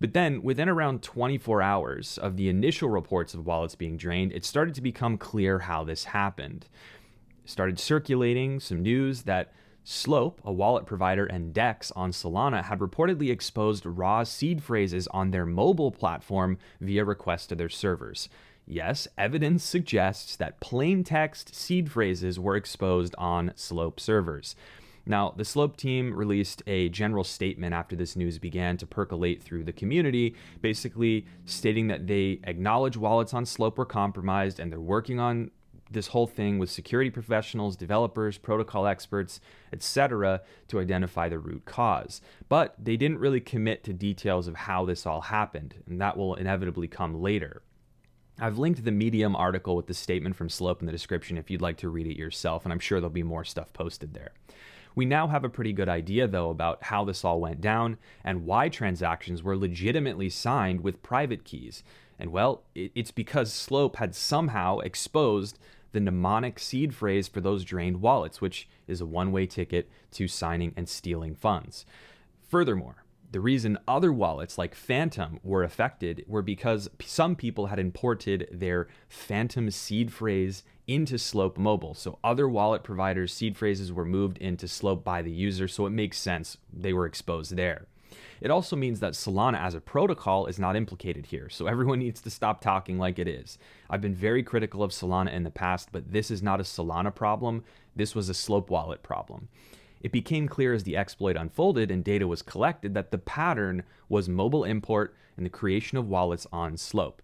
But 0.00 0.12
then, 0.12 0.42
within 0.42 0.68
around 0.68 1.02
24 1.02 1.62
hours 1.62 2.16
of 2.18 2.36
the 2.36 2.48
initial 2.48 2.88
reports 2.88 3.34
of 3.34 3.46
wallets 3.46 3.74
being 3.74 3.96
drained, 3.96 4.32
it 4.32 4.44
started 4.44 4.74
to 4.76 4.82
become 4.82 5.18
clear 5.18 5.60
how 5.60 5.84
this 5.84 6.04
happened. 6.04 6.66
It 7.44 7.50
started 7.50 7.78
circulating 7.78 8.60
some 8.60 8.82
news 8.82 9.22
that 9.22 9.52
Slope, 9.86 10.40
a 10.44 10.52
wallet 10.52 10.86
provider, 10.86 11.26
and 11.26 11.52
Dex 11.52 11.92
on 11.92 12.10
Solana 12.10 12.64
had 12.64 12.78
reportedly 12.78 13.30
exposed 13.30 13.84
raw 13.84 14.24
seed 14.24 14.62
phrases 14.62 15.06
on 15.08 15.30
their 15.30 15.44
mobile 15.44 15.90
platform 15.90 16.56
via 16.80 17.04
request 17.04 17.50
to 17.50 17.54
their 17.54 17.68
servers. 17.68 18.30
Yes, 18.66 19.06
evidence 19.18 19.62
suggests 19.62 20.36
that 20.36 20.60
plain 20.60 21.04
text 21.04 21.54
seed 21.54 21.90
phrases 21.90 22.40
were 22.40 22.56
exposed 22.56 23.14
on 23.18 23.52
Slope 23.56 24.00
servers. 24.00 24.56
Now, 25.06 25.34
the 25.36 25.44
Slope 25.44 25.76
team 25.76 26.14
released 26.14 26.62
a 26.66 26.88
general 26.88 27.24
statement 27.24 27.74
after 27.74 27.94
this 27.94 28.16
news 28.16 28.38
began 28.38 28.78
to 28.78 28.86
percolate 28.86 29.42
through 29.42 29.64
the 29.64 29.72
community, 29.72 30.34
basically 30.62 31.26
stating 31.44 31.88
that 31.88 32.06
they 32.06 32.40
acknowledge 32.44 32.96
wallets 32.96 33.34
on 33.34 33.44
Slope 33.44 33.76
were 33.76 33.84
compromised 33.84 34.58
and 34.58 34.72
they're 34.72 34.80
working 34.80 35.20
on 35.20 35.50
this 35.90 36.08
whole 36.08 36.26
thing 36.26 36.58
with 36.58 36.70
security 36.70 37.10
professionals, 37.10 37.76
developers, 37.76 38.38
protocol 38.38 38.86
experts, 38.86 39.40
etc., 39.74 40.40
to 40.68 40.80
identify 40.80 41.28
the 41.28 41.38
root 41.38 41.66
cause. 41.66 42.22
But 42.48 42.74
they 42.82 42.96
didn't 42.96 43.18
really 43.18 43.40
commit 43.40 43.84
to 43.84 43.92
details 43.92 44.48
of 44.48 44.56
how 44.56 44.86
this 44.86 45.04
all 45.04 45.20
happened, 45.20 45.74
and 45.86 46.00
that 46.00 46.16
will 46.16 46.34
inevitably 46.34 46.88
come 46.88 47.20
later. 47.20 47.62
I've 48.40 48.58
linked 48.58 48.84
the 48.84 48.90
Medium 48.90 49.36
article 49.36 49.76
with 49.76 49.86
the 49.86 49.94
statement 49.94 50.34
from 50.34 50.48
Slope 50.48 50.80
in 50.80 50.86
the 50.86 50.92
description 50.92 51.38
if 51.38 51.50
you'd 51.50 51.62
like 51.62 51.76
to 51.78 51.88
read 51.88 52.08
it 52.08 52.18
yourself, 52.18 52.64
and 52.64 52.72
I'm 52.72 52.80
sure 52.80 53.00
there'll 53.00 53.10
be 53.10 53.22
more 53.22 53.44
stuff 53.44 53.72
posted 53.72 54.12
there. 54.12 54.32
We 54.96 55.04
now 55.04 55.28
have 55.28 55.44
a 55.44 55.48
pretty 55.48 55.72
good 55.72 55.88
idea, 55.88 56.26
though, 56.26 56.50
about 56.50 56.84
how 56.84 57.04
this 57.04 57.24
all 57.24 57.40
went 57.40 57.60
down 57.60 57.96
and 58.24 58.44
why 58.44 58.68
transactions 58.68 59.42
were 59.42 59.56
legitimately 59.56 60.30
signed 60.30 60.80
with 60.80 61.02
private 61.02 61.44
keys. 61.44 61.84
And 62.18 62.32
well, 62.32 62.62
it's 62.74 63.10
because 63.10 63.52
Slope 63.52 63.96
had 63.96 64.14
somehow 64.14 64.78
exposed 64.80 65.58
the 65.92 66.00
mnemonic 66.00 66.58
seed 66.58 66.92
phrase 66.92 67.28
for 67.28 67.40
those 67.40 67.64
drained 67.64 68.00
wallets, 68.00 68.40
which 68.40 68.68
is 68.88 69.00
a 69.00 69.06
one 69.06 69.30
way 69.30 69.46
ticket 69.46 69.88
to 70.12 70.26
signing 70.26 70.72
and 70.76 70.88
stealing 70.88 71.36
funds. 71.36 71.86
Furthermore, 72.48 73.03
the 73.34 73.40
reason 73.40 73.76
other 73.88 74.12
wallets 74.12 74.58
like 74.58 74.76
Phantom 74.76 75.40
were 75.42 75.64
affected 75.64 76.24
were 76.28 76.40
because 76.40 76.88
some 77.04 77.34
people 77.34 77.66
had 77.66 77.80
imported 77.80 78.46
their 78.52 78.86
Phantom 79.08 79.72
seed 79.72 80.12
phrase 80.12 80.62
into 80.86 81.18
Slope 81.18 81.58
Mobile. 81.58 81.94
So 81.94 82.20
other 82.22 82.48
wallet 82.48 82.84
providers' 82.84 83.34
seed 83.34 83.56
phrases 83.56 83.92
were 83.92 84.04
moved 84.04 84.38
into 84.38 84.68
Slope 84.68 85.02
by 85.02 85.20
the 85.20 85.32
user, 85.32 85.66
so 85.66 85.84
it 85.84 85.90
makes 85.90 86.16
sense 86.16 86.58
they 86.72 86.92
were 86.92 87.06
exposed 87.06 87.56
there. 87.56 87.88
It 88.40 88.52
also 88.52 88.76
means 88.76 89.00
that 89.00 89.14
Solana 89.14 89.58
as 89.58 89.74
a 89.74 89.80
protocol 89.80 90.46
is 90.46 90.60
not 90.60 90.76
implicated 90.76 91.26
here, 91.26 91.48
so 91.48 91.66
everyone 91.66 91.98
needs 92.04 92.20
to 92.20 92.30
stop 92.30 92.60
talking 92.60 93.00
like 93.00 93.18
it 93.18 93.26
is. 93.26 93.58
I've 93.90 94.00
been 94.00 94.14
very 94.14 94.44
critical 94.44 94.80
of 94.80 94.92
Solana 94.92 95.32
in 95.32 95.42
the 95.42 95.50
past, 95.50 95.88
but 95.90 96.12
this 96.12 96.30
is 96.30 96.40
not 96.40 96.60
a 96.60 96.62
Solana 96.62 97.12
problem, 97.12 97.64
this 97.96 98.14
was 98.14 98.28
a 98.28 98.34
Slope 98.34 98.70
wallet 98.70 99.02
problem. 99.02 99.48
It 100.04 100.12
became 100.12 100.48
clear 100.48 100.74
as 100.74 100.82
the 100.82 100.98
exploit 100.98 101.34
unfolded 101.34 101.90
and 101.90 102.04
data 102.04 102.28
was 102.28 102.42
collected 102.42 102.92
that 102.92 103.10
the 103.10 103.16
pattern 103.16 103.84
was 104.06 104.28
mobile 104.28 104.62
import 104.62 105.16
and 105.38 105.46
the 105.46 105.50
creation 105.50 105.96
of 105.96 106.06
wallets 106.06 106.46
on 106.52 106.76
Slope. 106.76 107.22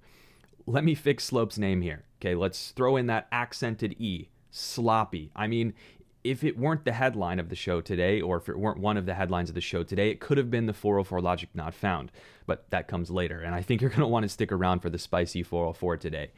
Let 0.67 0.83
me 0.83 0.95
fix 0.95 1.25
Slope's 1.25 1.59
name 1.59 1.83
here. 1.83 2.05
Okay, 2.19 2.35
let's 2.35 2.71
throw 2.71 2.97
in 2.97 3.07
that 3.09 3.29
accented 3.31 3.97
E. 3.99 4.31
Sloppy. 4.51 5.31
I 5.37 5.47
mean, 5.47 5.75
if 6.23 6.45
it 6.45 6.59
weren't 6.59 6.85
the 6.85 6.93
headline 6.93 7.39
of 7.39 7.49
the 7.49 7.57
show 7.57 7.81
today, 7.81 8.21
or 8.21 8.37
if 8.37 8.49
it 8.49 8.59
weren't 8.59 8.79
one 8.79 8.97
of 8.97 9.07
the 9.07 9.15
headlines 9.15 9.49
of 9.49 9.55
the 9.55 9.61
show 9.61 9.83
today, 9.83 10.11
it 10.11 10.21
could 10.21 10.37
have 10.37 10.51
been 10.51 10.67
the 10.67 10.73
404 10.73 11.21
logic 11.21 11.49
not 11.55 11.75
found. 11.75 12.13
But 12.47 12.69
that 12.71 12.89
comes 12.89 13.11
later, 13.11 13.41
and 13.41 13.55
I 13.55 13.63
think 13.63 13.81
you're 13.81 13.91
going 13.91 14.01
to 14.01 14.07
want 14.07 14.25
to 14.25 14.29
stick 14.29 14.53
around 14.53 14.81
for 14.81 14.91
the 14.91 14.99
spicy 14.99 15.43
404 15.43 15.97
today. 15.97 16.31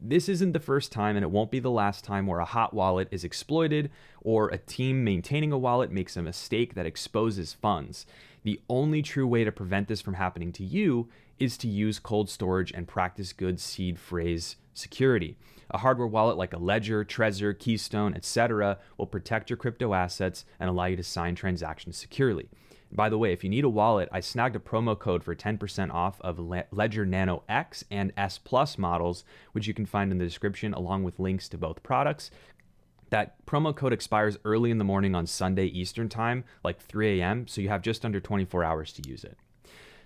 This 0.00 0.28
isn't 0.28 0.52
the 0.52 0.60
first 0.60 0.90
time, 0.92 1.16
and 1.16 1.24
it 1.24 1.30
won't 1.30 1.50
be 1.50 1.60
the 1.60 1.70
last 1.70 2.04
time 2.04 2.26
where 2.26 2.40
a 2.40 2.44
hot 2.44 2.74
wallet 2.74 3.08
is 3.10 3.24
exploited 3.24 3.90
or 4.20 4.48
a 4.48 4.58
team 4.58 5.04
maintaining 5.04 5.52
a 5.52 5.58
wallet 5.58 5.90
makes 5.90 6.16
a 6.16 6.22
mistake 6.22 6.74
that 6.74 6.86
exposes 6.86 7.52
funds. 7.52 8.06
The 8.44 8.60
only 8.68 9.02
true 9.02 9.26
way 9.26 9.44
to 9.44 9.52
prevent 9.52 9.88
this 9.88 10.00
from 10.00 10.14
happening 10.14 10.52
to 10.52 10.64
you 10.64 11.08
is 11.38 11.56
to 11.58 11.68
use 11.68 11.98
cold 11.98 12.28
storage 12.28 12.72
and 12.72 12.88
practice 12.88 13.32
good 13.32 13.60
seed 13.60 13.98
phrase 13.98 14.56
security. 14.74 15.36
A 15.70 15.78
hardware 15.78 16.06
wallet 16.06 16.36
like 16.36 16.52
a 16.52 16.58
Ledger, 16.58 17.04
Trezor, 17.04 17.58
Keystone, 17.58 18.14
etc., 18.14 18.78
will 18.96 19.06
protect 19.06 19.50
your 19.50 19.56
crypto 19.56 19.92
assets 19.92 20.44
and 20.58 20.70
allow 20.70 20.86
you 20.86 20.96
to 20.96 21.02
sign 21.02 21.34
transactions 21.34 21.96
securely. 21.96 22.48
By 22.90 23.10
the 23.10 23.18
way, 23.18 23.32
if 23.32 23.44
you 23.44 23.50
need 23.50 23.64
a 23.64 23.68
wallet, 23.68 24.08
I 24.10 24.20
snagged 24.20 24.56
a 24.56 24.60
promo 24.60 24.98
code 24.98 25.22
for 25.22 25.34
10% 25.34 25.92
off 25.92 26.18
of 26.22 26.38
Ledger 26.38 27.04
Nano 27.04 27.42
X 27.48 27.84
and 27.90 28.12
S 28.16 28.38
Plus 28.38 28.78
models, 28.78 29.24
which 29.52 29.66
you 29.66 29.74
can 29.74 29.84
find 29.84 30.10
in 30.10 30.16
the 30.16 30.24
description 30.24 30.72
along 30.72 31.04
with 31.04 31.18
links 31.18 31.50
to 31.50 31.58
both 31.58 31.82
products. 31.82 32.30
That 33.10 33.44
promo 33.44 33.76
code 33.76 33.92
expires 33.92 34.38
early 34.44 34.70
in 34.70 34.78
the 34.78 34.84
morning 34.84 35.14
on 35.14 35.26
Sunday 35.26 35.66
Eastern 35.66 36.08
Time, 36.08 36.44
like 36.64 36.80
3 36.80 37.20
a.m., 37.20 37.46
so 37.46 37.60
you 37.60 37.68
have 37.68 37.82
just 37.82 38.06
under 38.06 38.20
24 38.20 38.64
hours 38.64 38.92
to 38.94 39.08
use 39.08 39.24
it. 39.24 39.36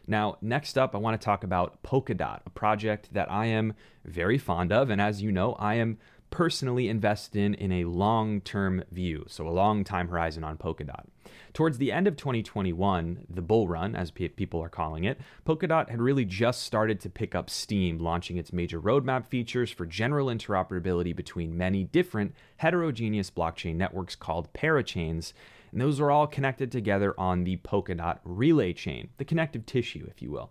Now, 0.06 0.36
next 0.40 0.76
up, 0.76 0.94
I 0.94 0.98
want 0.98 1.20
to 1.20 1.24
talk 1.24 1.44
about 1.44 1.82
Polkadot, 1.82 2.40
a 2.44 2.50
project 2.50 3.12
that 3.12 3.30
I 3.30 3.46
am 3.46 3.74
very 4.04 4.38
fond 4.38 4.72
of. 4.72 4.90
And 4.90 5.00
as 5.00 5.22
you 5.22 5.30
know, 5.30 5.54
I 5.54 5.74
am 5.74 5.98
personally 6.32 6.88
invested 6.88 7.38
in 7.38 7.54
in 7.54 7.70
a 7.70 7.84
long 7.84 8.40
term 8.40 8.82
view, 8.90 9.24
so 9.28 9.46
a 9.46 9.50
long 9.50 9.84
time 9.84 10.08
horizon 10.08 10.42
on 10.42 10.56
Polkadot. 10.56 11.04
Towards 11.52 11.76
the 11.76 11.92
end 11.92 12.08
of 12.08 12.16
2021, 12.16 13.26
the 13.28 13.42
bull 13.42 13.68
run, 13.68 13.94
as 13.94 14.10
people 14.10 14.60
are 14.60 14.70
calling 14.70 15.04
it, 15.04 15.20
Polkadot 15.46 15.90
had 15.90 16.00
really 16.00 16.24
just 16.24 16.62
started 16.62 16.98
to 17.00 17.10
pick 17.10 17.34
up 17.34 17.50
steam, 17.50 17.98
launching 17.98 18.38
its 18.38 18.52
major 18.52 18.80
roadmap 18.80 19.26
features 19.26 19.70
for 19.70 19.84
general 19.84 20.28
interoperability 20.28 21.14
between 21.14 21.56
many 21.56 21.84
different 21.84 22.34
heterogeneous 22.56 23.30
blockchain 23.30 23.76
networks 23.76 24.16
called 24.16 24.52
parachains. 24.54 25.34
And 25.72 25.80
those 25.80 25.98
are 26.00 26.10
all 26.10 26.26
connected 26.26 26.70
together 26.70 27.18
on 27.18 27.44
the 27.44 27.56
Polkadot 27.56 28.18
relay 28.24 28.74
chain, 28.74 29.08
the 29.16 29.24
connective 29.24 29.66
tissue, 29.66 30.06
if 30.08 30.20
you 30.22 30.30
will. 30.30 30.50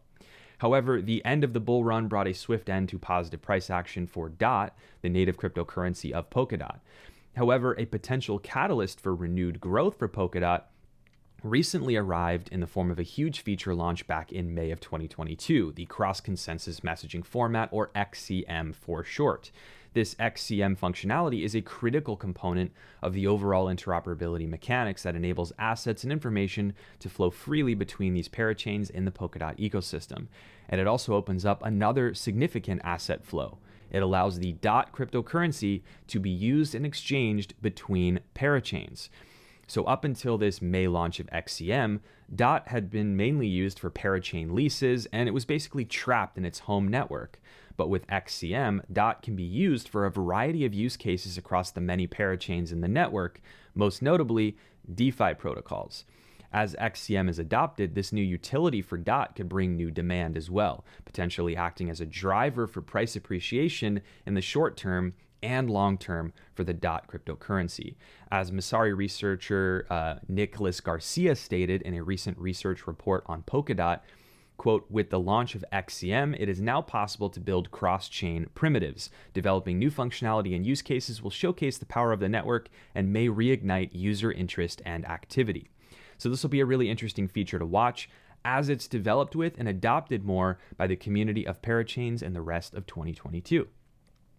However, 0.57 1.01
the 1.01 1.23
end 1.23 1.43
of 1.43 1.53
the 1.53 1.59
bull 1.59 1.83
run 1.83 2.07
brought 2.07 2.27
a 2.27 2.33
swift 2.33 2.69
end 2.69 2.89
to 2.89 2.99
positive 2.99 3.41
price 3.41 3.69
action 3.69 4.05
for 4.05 4.29
DOT, 4.29 4.75
the 5.01 5.09
native 5.09 5.37
cryptocurrency 5.37 6.11
of 6.11 6.29
Polkadot. 6.29 6.79
However, 7.35 7.75
a 7.77 7.85
potential 7.85 8.39
catalyst 8.39 8.99
for 8.99 9.15
renewed 9.15 9.61
growth 9.61 9.97
for 9.97 10.07
Polkadot 10.07 10.63
recently 11.43 11.95
arrived 11.95 12.49
in 12.49 12.59
the 12.59 12.67
form 12.67 12.91
of 12.91 12.99
a 12.99 13.03
huge 13.03 13.41
feature 13.41 13.73
launch 13.73 14.05
back 14.05 14.31
in 14.31 14.53
May 14.53 14.71
of 14.71 14.79
2022, 14.79 15.73
the 15.75 15.85
Cross 15.85 16.21
Consensus 16.21 16.81
Messaging 16.81 17.25
Format, 17.25 17.69
or 17.71 17.89
XCM 17.95 18.75
for 18.75 19.03
short. 19.03 19.51
This 19.93 20.15
XCM 20.15 20.77
functionality 20.77 21.43
is 21.43 21.53
a 21.53 21.61
critical 21.61 22.15
component 22.15 22.71
of 23.01 23.13
the 23.13 23.27
overall 23.27 23.65
interoperability 23.65 24.47
mechanics 24.47 25.03
that 25.03 25.15
enables 25.15 25.51
assets 25.59 26.03
and 26.03 26.13
information 26.13 26.73
to 26.99 27.09
flow 27.09 27.29
freely 27.29 27.73
between 27.73 28.13
these 28.13 28.29
parachains 28.29 28.89
in 28.89 29.03
the 29.03 29.11
Polkadot 29.11 29.57
ecosystem. 29.59 30.27
And 30.69 30.79
it 30.79 30.87
also 30.87 31.13
opens 31.13 31.43
up 31.43 31.61
another 31.63 32.13
significant 32.13 32.81
asset 32.85 33.25
flow. 33.25 33.57
It 33.91 34.01
allows 34.01 34.39
the 34.39 34.53
DOT 34.53 34.93
cryptocurrency 34.93 35.81
to 36.07 36.19
be 36.21 36.29
used 36.29 36.73
and 36.73 36.85
exchanged 36.85 37.55
between 37.61 38.21
parachains. 38.33 39.09
So, 39.71 39.85
up 39.85 40.03
until 40.03 40.37
this 40.37 40.61
May 40.61 40.89
launch 40.89 41.21
of 41.21 41.27
XCM, 41.27 42.01
DOT 42.35 42.67
had 42.67 42.89
been 42.89 43.15
mainly 43.15 43.47
used 43.47 43.79
for 43.79 43.89
parachain 43.89 44.51
leases 44.51 45.05
and 45.13 45.29
it 45.29 45.31
was 45.31 45.45
basically 45.45 45.85
trapped 45.85 46.37
in 46.37 46.43
its 46.43 46.59
home 46.59 46.89
network. 46.89 47.39
But 47.77 47.87
with 47.87 48.05
XCM, 48.07 48.81
DOT 48.91 49.21
can 49.21 49.37
be 49.37 49.43
used 49.43 49.87
for 49.87 50.05
a 50.05 50.11
variety 50.11 50.65
of 50.65 50.73
use 50.73 50.97
cases 50.97 51.37
across 51.37 51.71
the 51.71 51.79
many 51.79 52.05
parachains 52.05 52.73
in 52.73 52.81
the 52.81 52.89
network, 52.89 53.39
most 53.73 54.01
notably 54.01 54.57
DeFi 54.93 55.35
protocols. 55.35 56.03
As 56.51 56.75
XCM 56.75 57.29
is 57.29 57.39
adopted, 57.39 57.95
this 57.95 58.11
new 58.11 58.21
utility 58.21 58.81
for 58.81 58.97
DOT 58.97 59.37
could 59.37 59.47
bring 59.47 59.77
new 59.77 59.89
demand 59.89 60.35
as 60.35 60.51
well, 60.51 60.83
potentially 61.05 61.55
acting 61.55 61.89
as 61.89 62.01
a 62.01 62.05
driver 62.05 62.67
for 62.67 62.81
price 62.81 63.15
appreciation 63.15 64.01
in 64.25 64.33
the 64.33 64.41
short 64.41 64.75
term 64.75 65.13
and 65.43 65.69
long 65.69 65.97
term 65.97 66.33
for 66.53 66.63
the 66.63 66.73
DOT 66.73 67.07
cryptocurrency. 67.07 67.95
As 68.31 68.51
Messari 68.51 68.95
researcher 68.95 69.85
uh, 69.89 70.15
Nicholas 70.27 70.79
Garcia 70.81 71.35
stated 71.35 71.81
in 71.81 71.93
a 71.93 72.03
recent 72.03 72.37
research 72.37 72.87
report 72.87 73.23
on 73.25 73.43
Polkadot, 73.43 74.01
quote, 74.57 74.85
with 74.91 75.09
the 75.09 75.19
launch 75.19 75.55
of 75.55 75.65
XCM, 75.73 76.39
it 76.39 76.47
is 76.47 76.61
now 76.61 76.81
possible 76.81 77.29
to 77.29 77.39
build 77.39 77.71
cross 77.71 78.07
chain 78.07 78.47
primitives. 78.53 79.09
Developing 79.33 79.79
new 79.79 79.89
functionality 79.89 80.55
and 80.55 80.65
use 80.65 80.83
cases 80.83 81.21
will 81.21 81.31
showcase 81.31 81.77
the 81.77 81.85
power 81.85 82.11
of 82.11 82.19
the 82.19 82.29
network 82.29 82.69
and 82.93 83.11
may 83.11 83.27
reignite 83.27 83.89
user 83.91 84.31
interest 84.31 84.81
and 84.85 85.03
activity. 85.07 85.69
So, 86.17 86.29
this 86.29 86.43
will 86.43 86.51
be 86.51 86.59
a 86.59 86.65
really 86.65 86.91
interesting 86.91 87.27
feature 87.27 87.57
to 87.57 87.65
watch 87.65 88.07
as 88.45 88.69
it's 88.69 88.87
developed 88.87 89.35
with 89.35 89.55
and 89.57 89.67
adopted 89.67 90.23
more 90.23 90.59
by 90.77 90.87
the 90.87 90.95
community 90.95 91.45
of 91.45 91.61
parachains 91.61 92.21
in 92.21 92.33
the 92.33 92.41
rest 92.41 92.73
of 92.73 92.85
2022. 92.85 93.67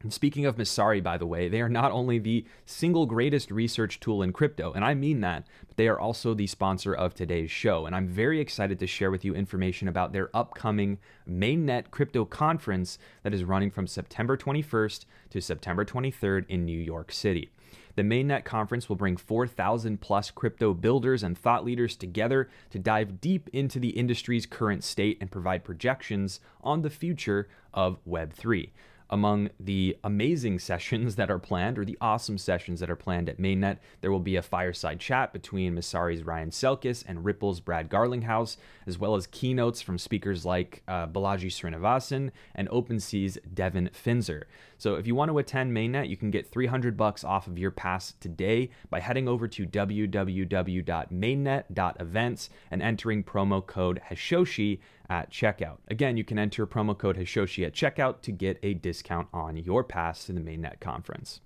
Speaking 0.09 0.47
of 0.47 0.57
Messari, 0.57 1.01
by 1.03 1.17
the 1.17 1.27
way, 1.27 1.49
they 1.49 1.61
are 1.61 1.69
not 1.69 1.93
only 1.93 2.19
the 2.19 2.45
single 2.67 3.07
greatest 3.07 3.53
research 3.53 4.01
tool 4.01 4.23
in 4.23 4.33
crypto, 4.33 4.73
and 4.73 4.85
I 4.85 4.95
mean 4.95 5.21
that, 5.21 5.47
but 5.69 5.77
they 5.77 5.87
are 5.87 5.99
also 5.99 6.35
the 6.35 6.49
sponsor 6.49 6.93
of 6.93 7.15
today's 7.15 7.51
show. 7.53 7.87
And 7.87 7.95
I'm 7.95 8.09
very 8.09 8.41
excited 8.41 8.81
to 8.81 8.87
share 8.87 9.13
with 9.13 9.25
you 9.25 9.35
information 9.35 9.87
about 9.87 10.13
their 10.13 10.35
upcoming 10.35 10.99
Mainnet 11.29 11.91
Crypto 11.93 12.25
Conference 12.25 12.99
that 13.23 13.33
is 13.33 13.45
running 13.45 13.71
from 13.71 13.87
September 13.87 14.37
21st 14.37 15.05
to 15.31 15.41
September 15.41 15.85
23rd 15.85 16.47
in 16.49 16.65
New 16.65 16.79
York 16.79 17.13
City. 17.13 17.53
The 17.95 18.03
Mainnet 18.03 18.45
conference 18.45 18.89
will 18.89 18.97
bring 18.97 19.17
4,000 19.17 20.01
plus 20.01 20.31
crypto 20.31 20.73
builders 20.73 21.23
and 21.23 21.37
thought 21.37 21.65
leaders 21.65 21.95
together 21.95 22.49
to 22.71 22.79
dive 22.79 23.21
deep 23.21 23.51
into 23.53 23.79
the 23.79 23.91
industry's 23.91 24.47
current 24.47 24.83
state 24.83 25.19
and 25.21 25.31
provide 25.31 25.63
projections 25.63 26.41
on 26.63 26.83
the 26.83 26.91
future 26.91 27.49
of 27.75 27.99
Web3 28.09 28.71
among 29.13 29.51
the 29.61 29.97
amazing 30.03 30.59
sessions 30.59 31.15
that 31.17 31.31
are 31.31 31.39
planned 31.39 31.79
or 31.79 31.85
the 31.85 31.99
awesome 32.01 32.39
sessions 32.39 32.81
that 32.81 32.91
are 32.91 32.97
planned 32.97 33.29
at 33.29 33.39
Mainnet. 33.39 33.79
There 34.01 34.11
will 34.11 34.19
be 34.19 34.35
a 34.37 34.43
fireside 34.43 34.99
chat 34.99 35.33
between 35.33 35.77
Messari's 35.77 36.25
Ryan 36.25 36.51
Selkis 36.51 37.05
and 37.07 37.25
Ripple's 37.25 37.61
Brad 37.61 37.89
Garlinghouse, 37.91 38.57
as 38.87 38.99
well 38.99 39.15
as 39.15 39.29
keynotes 39.29 39.81
from 39.83 39.99
speakers 39.99 40.47
like 40.47 40.83
uh, 40.89 41.07
Balaji 41.07 41.53
Srinivasan 41.53 42.31
and 42.55 42.71
OpenSea's 42.71 43.37
Devin 43.53 43.91
Finzer. 43.93 44.45
So 44.79 44.95
if 44.97 45.07
you 45.07 45.15
want 45.15 45.31
to 45.31 45.39
attend 45.39 45.77
Mainnet, 45.77 46.09
you 46.09 46.17
can 46.17 46.33
get 46.33 46.51
300 46.51 46.97
bucks 46.97 47.23
off 47.23 47.47
of 47.47 47.59
your 47.59 47.71
pass 47.71 48.15
today 48.19 48.71
by 48.91 48.99
heading 49.01 49.29
over 49.29 49.47
to 49.47 49.67
www.mainnet.events 49.67 52.51
and 52.71 52.83
entering 52.83 53.23
promo 53.23 53.65
code 53.65 54.01
Hashoshi 54.11 54.81
at 55.13 55.31
checkout. 55.31 55.77
Again, 55.89 56.17
you 56.17 56.25
can 56.25 56.39
enter 56.39 56.67
promo 56.67 56.97
code 56.97 57.19
Hashoshi 57.19 57.67
at 57.67 57.75
checkout 57.75 58.23
to 58.23 58.33
get 58.33 58.59
a 58.63 58.73
discount 58.73 59.29
on 59.31 59.59
your 59.59 59.85
pass 59.85 60.25
to 60.25 60.33
the 60.33 60.41
Mainnet 60.41 60.81
conference. 60.81 61.43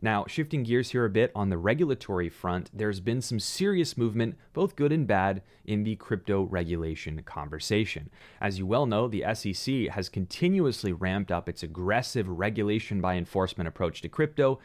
Now, 0.00 0.24
shifting 0.26 0.62
gears 0.62 0.92
here 0.92 1.04
a 1.04 1.10
bit 1.10 1.30
on 1.34 1.50
the 1.50 1.58
regulatory 1.58 2.30
front, 2.30 2.70
there's 2.72 3.00
been 3.00 3.20
some 3.20 3.38
serious 3.38 3.98
movement, 3.98 4.38
both 4.54 4.74
good 4.74 4.90
and 4.90 5.06
bad, 5.06 5.42
in 5.66 5.84
the 5.84 5.96
crypto 5.96 6.44
regulation 6.44 7.22
conversation. 7.24 8.08
As 8.40 8.58
you 8.58 8.64
well 8.64 8.86
know, 8.86 9.06
the 9.06 9.26
SEC 9.34 9.88
has 9.88 10.08
continuously 10.08 10.94
ramped 10.94 11.30
up 11.30 11.46
its 11.46 11.62
aggressive 11.62 12.26
regulation 12.26 13.02
by 13.02 13.16
enforcement 13.16 13.68
approach 13.68 14.00
to 14.00 14.08
crypto, 14.08 14.60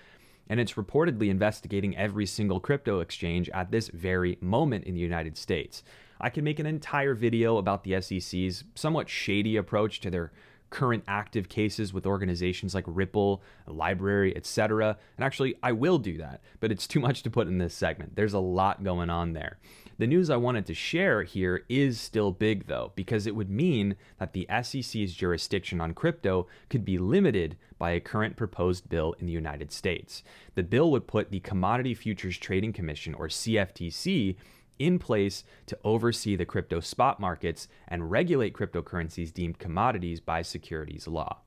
and 0.48 0.62
it's 0.62 0.76
reportedly 0.76 1.28
investigating 1.28 1.98
every 1.98 2.26
single 2.26 2.62
crypto 2.62 3.02
exchange 3.02 3.50
at 3.50 3.70
this 3.70 3.90
very 3.90 4.38
moment 4.40 4.86
in 4.86 4.94
the 4.94 5.02
United 5.02 5.36
States. 5.36 5.84
I 6.20 6.30
can 6.30 6.44
make 6.44 6.60
an 6.60 6.66
entire 6.66 7.14
video 7.14 7.58
about 7.58 7.84
the 7.84 8.02
SEC's 8.02 8.64
somewhat 8.76 9.10
shady 9.10 9.58
approach 9.58 10.00
to 10.02 10.10
their 10.10 10.32
current 10.70 11.04
active 11.08 11.48
cases 11.48 11.94
with 11.94 12.06
organizations 12.06 12.74
like 12.76 12.84
Ripple, 12.88 13.42
LBRY, 13.68 14.36
etc. 14.36 14.98
And 15.18 15.24
actually, 15.24 15.56
I 15.64 15.72
will 15.72 16.00
do 16.00 16.18
that, 16.18 16.42
but 16.60 16.72
it's 16.72 16.88
too 16.88 17.00
much 17.00 17.24
to 17.24 17.30
put 17.30 17.48
in 17.48 17.60
this 17.60 17.74
segment. 17.74 18.16
There's 18.16 18.34
a 18.34 18.40
lot 18.40 18.84
going 18.84 19.10
on 19.10 19.34
there. 19.34 19.58
The 19.98 20.08
news 20.08 20.30
I 20.30 20.36
wanted 20.36 20.66
to 20.66 20.74
share 20.74 21.24
here 21.24 21.64
is 21.70 22.02
still 22.02 22.32
big, 22.32 22.68
though, 22.68 22.92
because 22.96 23.26
it 23.26 23.36
would 23.36 23.50
mean 23.50 23.96
that 24.20 24.34
the 24.34 24.48
SEC's 24.62 25.14
jurisdiction 25.14 25.80
on 25.80 25.94
crypto 25.94 26.48
could 26.70 26.84
be 26.84 26.98
limited 26.98 27.56
by 27.78 27.92
a 27.92 28.02
current 28.02 28.36
proposed 28.36 28.90
bill 28.90 29.16
in 29.20 29.26
the 29.26 29.32
United 29.32 29.72
States. 29.72 30.24
The 30.56 30.64
bill 30.64 30.92
would 30.92 31.08
put 31.08 31.32
the 31.32 31.40
Commodity 31.40 31.94
Futures 31.94 32.38
Trading 32.38 32.74
Commission, 32.74 33.14
or 33.14 33.30
CFTC, 33.30 34.36
in 34.80 35.00
place 35.00 35.44
to 35.68 35.78
oversee 35.84 36.36
the 36.36 36.46
crypto 36.46 36.80
spot 36.80 37.20
markets 37.20 37.68
and 37.88 38.12
regulate 38.12 38.54
cryptocurrencies 38.54 39.34
deemed 39.34 39.60
commodities 39.60 40.20
by 40.20 40.42
securities 40.42 41.08
law. 41.08 41.38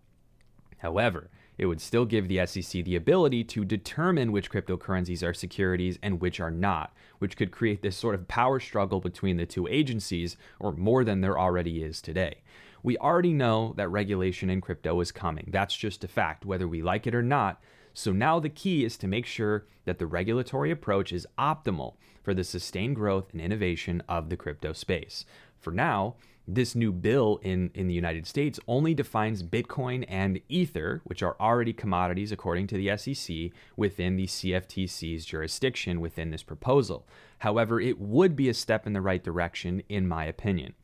However, 0.79 1.31
it 1.59 1.67
would 1.67 1.81
still 1.81 2.05
give 2.05 2.29
the 2.29 2.47
SEC 2.47 2.85
the 2.85 2.95
ability 2.95 3.43
to 3.45 3.65
determine 3.65 4.31
which 4.31 4.51
cryptocurrencies 4.51 5.27
are 5.27 5.35
securities 5.35 5.99
and 6.03 6.21
which 6.21 6.39
are 6.39 6.53
not, 6.53 6.95
which 7.19 7.37
could 7.37 7.51
create 7.51 7.83
this 7.83 7.97
sort 7.97 8.15
of 8.15 8.29
power 8.29 8.61
struggle 8.61 9.01
between 9.01 9.37
the 9.37 9.47
two 9.47 9.67
agencies, 9.67 10.37
or 10.61 10.73
more 10.73 11.03
than 11.03 11.21
there 11.21 11.39
already 11.39 11.83
is 11.83 12.01
today. 12.01 12.43
We 12.85 12.97
already 12.97 13.33
know 13.33 13.75
that 13.77 13.89
regulation 13.89 14.51
in 14.51 14.61
crypto 14.61 15.01
is 15.01 15.11
coming. 15.11 15.49
That's 15.53 15.77
just 15.77 16.05
a 16.05 16.09
fact, 16.09 16.47
whether 16.47 16.69
we 16.69 16.81
like 16.81 17.09
it 17.09 17.15
or 17.15 17.23
not. 17.23 17.61
So 17.99 18.13
now 18.13 18.39
the 18.39 18.49
key 18.49 18.85
is 18.85 18.97
to 18.99 19.09
make 19.09 19.27
sure 19.27 19.67
that 19.85 19.99
the 19.99 20.07
regulatory 20.07 20.71
approach 20.71 21.13
is 21.13 21.27
optimal 21.37 21.97
for 22.23 22.33
the 22.33 22.45
sustained 22.45 22.95
growth 22.95 23.33
and 23.33 23.41
innovation 23.41 24.05
of 24.09 24.29
the 24.29 24.37
crypto 24.37 24.73
space. 24.73 25.25
For 25.59 25.73
now, 25.73 26.15
this 26.47 26.77
new 26.77 26.93
bill 26.93 27.41
in, 27.43 27.73
in 27.75 27.89
the 27.89 27.95
United 27.95 28.25
States 28.25 28.61
only 28.69 28.95
defines 28.95 29.43
Bitcoin 29.43 30.05
and 30.07 30.41
Ether, 30.49 31.01
which 31.07 31.25
are 31.25 31.35
already 31.41 31.73
commodities 31.73 32.31
according 32.31 32.69
to 32.69 32.77
the 32.77 32.97
SEC, 32.97 33.51
within 33.77 34.15
the 34.15 34.29
CFTC's 34.29 35.25
jurisdiction 35.25 36.01
within 36.01 36.31
this 36.31 36.45
proposal. 36.45 37.05
However, 37.39 37.81
it 37.81 37.99
would 37.99 38.37
be 38.37 38.49
a 38.49 38.55
step 38.55 38.87
in 38.87 38.93
the 38.93 39.01
right 39.01 39.25
direction, 39.25 39.83
in 39.89 40.07
my 40.07 40.25
opinion. 40.25 40.75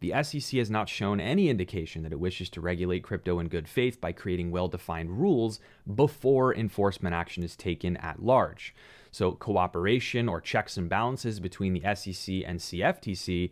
The 0.00 0.12
SEC 0.22 0.58
has 0.58 0.70
not 0.70 0.88
shown 0.88 1.20
any 1.20 1.48
indication 1.48 2.02
that 2.02 2.12
it 2.12 2.20
wishes 2.20 2.50
to 2.50 2.60
regulate 2.60 3.02
crypto 3.02 3.38
in 3.38 3.48
good 3.48 3.68
faith 3.68 4.00
by 4.00 4.12
creating 4.12 4.50
well 4.50 4.68
defined 4.68 5.20
rules 5.20 5.60
before 5.94 6.54
enforcement 6.54 7.14
action 7.14 7.42
is 7.42 7.56
taken 7.56 7.96
at 7.98 8.22
large. 8.22 8.74
So, 9.10 9.32
cooperation 9.32 10.28
or 10.28 10.40
checks 10.40 10.76
and 10.76 10.88
balances 10.88 11.38
between 11.38 11.72
the 11.72 11.94
SEC 11.94 12.42
and 12.46 12.58
CFTC 12.58 13.50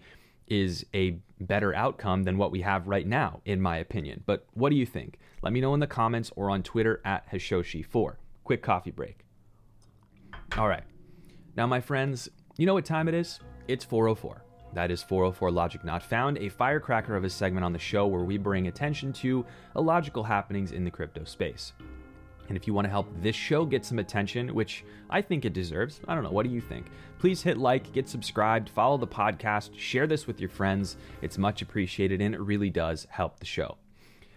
is 0.48 0.84
a 0.92 1.18
better 1.40 1.74
outcome 1.74 2.24
than 2.24 2.36
what 2.36 2.50
we 2.50 2.62
have 2.62 2.88
right 2.88 3.06
now, 3.06 3.40
in 3.44 3.60
my 3.60 3.76
opinion. 3.76 4.22
But 4.26 4.46
what 4.54 4.70
do 4.70 4.76
you 4.76 4.86
think? 4.86 5.18
Let 5.40 5.52
me 5.52 5.60
know 5.60 5.74
in 5.74 5.80
the 5.80 5.86
comments 5.86 6.30
or 6.36 6.50
on 6.50 6.62
Twitter 6.62 7.00
at 7.04 7.30
Hashoshi4. 7.30 8.16
Quick 8.44 8.62
coffee 8.62 8.90
break. 8.90 9.24
All 10.58 10.68
right. 10.68 10.84
Now, 11.56 11.66
my 11.66 11.80
friends, 11.80 12.28
you 12.56 12.66
know 12.66 12.74
what 12.74 12.84
time 12.84 13.08
it 13.08 13.14
is? 13.14 13.40
It's 13.68 13.84
404. 13.84 14.42
That 14.74 14.90
is 14.90 15.02
404 15.02 15.50
Logic 15.50 15.84
Not 15.84 16.02
Found, 16.04 16.38
a 16.38 16.48
firecracker 16.48 17.14
of 17.14 17.24
a 17.24 17.30
segment 17.30 17.64
on 17.64 17.72
the 17.72 17.78
show 17.78 18.06
where 18.06 18.24
we 18.24 18.38
bring 18.38 18.68
attention 18.68 19.12
to 19.14 19.44
illogical 19.76 20.24
happenings 20.24 20.72
in 20.72 20.84
the 20.84 20.90
crypto 20.90 21.24
space. 21.24 21.74
And 22.48 22.56
if 22.56 22.66
you 22.66 22.74
want 22.74 22.86
to 22.86 22.90
help 22.90 23.08
this 23.22 23.36
show 23.36 23.64
get 23.64 23.84
some 23.84 23.98
attention, 23.98 24.54
which 24.54 24.84
I 25.10 25.22
think 25.22 25.44
it 25.44 25.52
deserves, 25.52 26.00
I 26.08 26.14
don't 26.14 26.24
know, 26.24 26.30
what 26.30 26.44
do 26.44 26.52
you 26.52 26.60
think? 26.60 26.86
Please 27.18 27.42
hit 27.42 27.58
like, 27.58 27.92
get 27.92 28.08
subscribed, 28.08 28.68
follow 28.70 28.96
the 28.96 29.06
podcast, 29.06 29.78
share 29.78 30.06
this 30.06 30.26
with 30.26 30.40
your 30.40 30.50
friends. 30.50 30.96
It's 31.20 31.38
much 31.38 31.62
appreciated 31.62 32.20
and 32.20 32.34
it 32.34 32.40
really 32.40 32.70
does 32.70 33.06
help 33.10 33.38
the 33.38 33.46
show. 33.46 33.76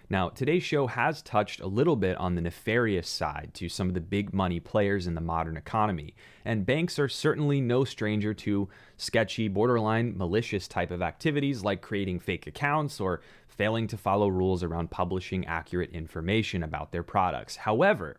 Now, 0.07 0.29
today's 0.29 0.61
show 0.61 0.85
has 0.85 1.23
touched 1.23 1.61
a 1.61 1.67
little 1.67 1.95
bit 1.95 2.15
on 2.17 2.35
the 2.35 2.41
nefarious 2.41 3.09
side 3.09 3.51
to 3.55 3.67
some 3.67 3.87
of 3.87 3.95
the 3.95 4.01
big 4.01 4.35
money 4.35 4.59
players 4.59 5.07
in 5.07 5.15
the 5.15 5.21
modern 5.21 5.57
economy, 5.57 6.13
and 6.43 6.65
banks 6.65 6.99
are 6.99 7.09
certainly 7.09 7.59
no 7.59 7.85
stranger 7.85 8.31
to 8.35 8.69
sketchy, 8.97 9.47
borderline 9.47 10.15
malicious 10.15 10.67
type 10.67 10.91
of 10.91 11.01
activities 11.01 11.63
like 11.63 11.81
creating 11.81 12.19
fake 12.19 12.45
accounts 12.45 12.99
or 12.99 13.21
failing 13.47 13.87
to 13.87 13.97
follow 13.97 14.27
rules 14.27 14.61
around 14.61 14.91
publishing 14.91 15.43
accurate 15.47 15.89
information 15.89 16.61
about 16.61 16.91
their 16.91 17.03
products. 17.03 17.55
However, 17.55 18.17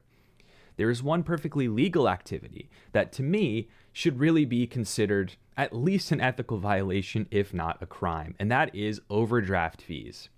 there 0.76 0.90
is 0.90 1.04
one 1.04 1.22
perfectly 1.22 1.68
legal 1.68 2.08
activity 2.08 2.68
that 2.92 3.12
to 3.12 3.22
me 3.22 3.68
should 3.92 4.18
really 4.18 4.44
be 4.44 4.66
considered 4.66 5.36
at 5.56 5.74
least 5.74 6.10
an 6.10 6.20
ethical 6.20 6.58
violation, 6.58 7.28
if 7.30 7.54
not 7.54 7.80
a 7.80 7.86
crime, 7.86 8.34
and 8.40 8.50
that 8.50 8.74
is 8.74 9.00
overdraft 9.08 9.80
fees. 9.80 10.30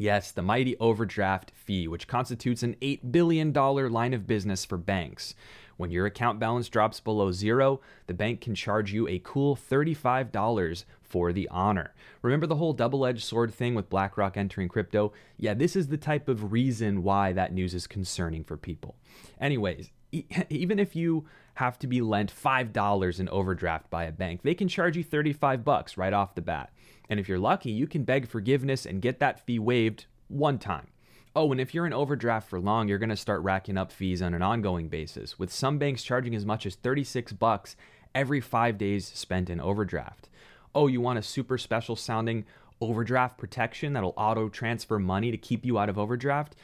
Yes, 0.00 0.30
the 0.30 0.42
mighty 0.42 0.76
overdraft 0.78 1.50
fee, 1.56 1.88
which 1.88 2.06
constitutes 2.06 2.62
an 2.62 2.76
$8 2.80 3.10
billion 3.10 3.52
line 3.52 4.14
of 4.14 4.28
business 4.28 4.64
for 4.64 4.78
banks. 4.78 5.34
When 5.76 5.90
your 5.90 6.06
account 6.06 6.38
balance 6.38 6.68
drops 6.68 7.00
below 7.00 7.32
zero, 7.32 7.80
the 8.06 8.14
bank 8.14 8.40
can 8.40 8.54
charge 8.54 8.92
you 8.92 9.08
a 9.08 9.20
cool 9.24 9.56
$35 9.56 10.84
for 11.02 11.32
the 11.32 11.48
honor. 11.50 11.94
Remember 12.22 12.46
the 12.46 12.56
whole 12.56 12.72
double 12.72 13.04
edged 13.04 13.24
sword 13.24 13.52
thing 13.52 13.74
with 13.74 13.90
BlackRock 13.90 14.36
entering 14.36 14.68
crypto? 14.68 15.12
Yeah, 15.36 15.54
this 15.54 15.74
is 15.74 15.88
the 15.88 15.96
type 15.96 16.28
of 16.28 16.52
reason 16.52 17.02
why 17.02 17.32
that 17.32 17.52
news 17.52 17.74
is 17.74 17.88
concerning 17.88 18.44
for 18.44 18.56
people. 18.56 18.94
Anyways, 19.40 19.90
even 20.48 20.78
if 20.78 20.94
you 20.94 21.26
have 21.58 21.78
to 21.80 21.88
be 21.88 22.00
lent 22.00 22.32
$5 22.32 23.20
in 23.20 23.28
overdraft 23.30 23.90
by 23.90 24.04
a 24.04 24.12
bank, 24.12 24.42
they 24.42 24.54
can 24.54 24.68
charge 24.68 24.96
you 24.96 25.02
35 25.02 25.64
bucks 25.64 25.96
right 25.96 26.12
off 26.12 26.36
the 26.36 26.40
bat. 26.40 26.72
And 27.10 27.18
if 27.18 27.28
you're 27.28 27.38
lucky, 27.38 27.72
you 27.72 27.88
can 27.88 28.04
beg 28.04 28.28
forgiveness 28.28 28.86
and 28.86 29.02
get 29.02 29.18
that 29.18 29.44
fee 29.44 29.58
waived 29.58 30.06
one 30.28 30.58
time. 30.58 30.86
Oh, 31.34 31.50
and 31.50 31.60
if 31.60 31.74
you're 31.74 31.86
in 31.86 31.92
overdraft 31.92 32.48
for 32.48 32.60
long, 32.60 32.86
you're 32.86 32.98
going 32.98 33.08
to 33.08 33.16
start 33.16 33.42
racking 33.42 33.76
up 33.76 33.90
fees 33.90 34.22
on 34.22 34.34
an 34.34 34.42
ongoing 34.42 34.88
basis, 34.88 35.36
with 35.36 35.52
some 35.52 35.78
banks 35.78 36.04
charging 36.04 36.34
as 36.36 36.46
much 36.46 36.64
as 36.64 36.76
36 36.76 37.32
bucks 37.32 37.74
every 38.14 38.40
5 38.40 38.78
days 38.78 39.06
spent 39.06 39.50
in 39.50 39.60
overdraft. 39.60 40.28
Oh, 40.76 40.86
you 40.86 41.00
want 41.00 41.18
a 41.18 41.22
super 41.22 41.58
special 41.58 41.96
sounding 41.96 42.44
overdraft 42.80 43.36
protection 43.36 43.94
that'll 43.94 44.14
auto 44.16 44.48
transfer 44.48 45.00
money 45.00 45.32
to 45.32 45.36
keep 45.36 45.66
you 45.66 45.76
out 45.76 45.88
of 45.88 45.98
overdraft? 45.98 46.54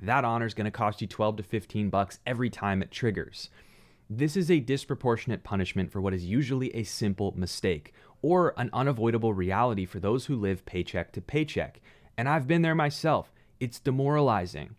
That 0.00 0.24
honor 0.24 0.46
is 0.46 0.54
going 0.54 0.64
to 0.64 0.70
cost 0.70 1.02
you 1.02 1.06
12 1.06 1.36
to 1.36 1.42
15 1.42 1.90
bucks 1.90 2.18
every 2.24 2.48
time 2.48 2.80
it 2.80 2.90
triggers. 2.90 3.50
This 4.10 4.38
is 4.38 4.50
a 4.50 4.60
disproportionate 4.60 5.44
punishment 5.44 5.92
for 5.92 6.00
what 6.00 6.14
is 6.14 6.24
usually 6.24 6.74
a 6.74 6.84
simple 6.84 7.34
mistake 7.36 7.92
or 8.22 8.54
an 8.56 8.70
unavoidable 8.72 9.34
reality 9.34 9.84
for 9.84 10.00
those 10.00 10.26
who 10.26 10.34
live 10.34 10.64
paycheck 10.64 11.12
to 11.12 11.20
paycheck. 11.20 11.80
And 12.16 12.26
I've 12.26 12.46
been 12.46 12.62
there 12.62 12.74
myself. 12.74 13.30
It's 13.60 13.78
demoralizing. 13.78 14.76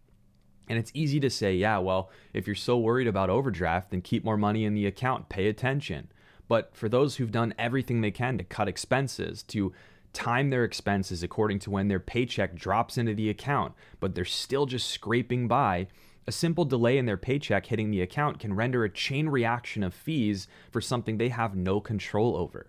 And 0.68 0.80
it's 0.80 0.92
easy 0.96 1.20
to 1.20 1.30
say, 1.30 1.54
yeah, 1.56 1.78
well, 1.78 2.10
if 2.34 2.48
you're 2.48 2.56
so 2.56 2.80
worried 2.80 3.08
about 3.08 3.30
overdraft, 3.30 3.92
then 3.92 4.02
keep 4.02 4.24
more 4.24 4.38
money 4.38 4.66
in 4.66 4.74
the 4.74 4.88
account, 4.88 5.30
pay 5.30 5.48
attention. 5.48 6.12
But 6.48 6.76
for 6.76 6.90
those 6.90 7.18
who've 7.18 7.32
done 7.32 7.54
everything 7.60 8.02
they 8.02 8.12
can 8.12 8.40
to 8.40 8.44
cut 8.44 8.68
expenses, 8.68 9.44
to 9.44 9.74
time 10.12 10.50
their 10.50 10.64
expenses 10.64 11.22
according 11.22 11.60
to 11.60 11.70
when 11.70 11.88
their 11.88 12.00
paycheck 12.00 12.56
drops 12.56 12.98
into 12.98 13.14
the 13.14 13.30
account, 13.30 13.74
but 14.00 14.16
they're 14.16 14.26
still 14.26 14.66
just 14.66 14.90
scraping 14.90 15.48
by, 15.48 15.88
a 16.28 16.32
simple 16.32 16.66
delay 16.66 16.98
in 16.98 17.06
their 17.06 17.18
paycheck 17.18 17.66
hitting 17.66 17.92
the 17.92 18.02
account 18.02 18.40
can 18.40 18.54
render 18.54 18.84
a 18.84 18.90
chain 18.90 19.30
reaction 19.30 19.84
of 19.84 19.94
fees 19.94 20.48
for 20.72 20.82
something 20.82 21.18
they 21.18 21.30
have 21.30 21.56
no 21.56 21.80
control 21.80 22.36
over. 22.36 22.68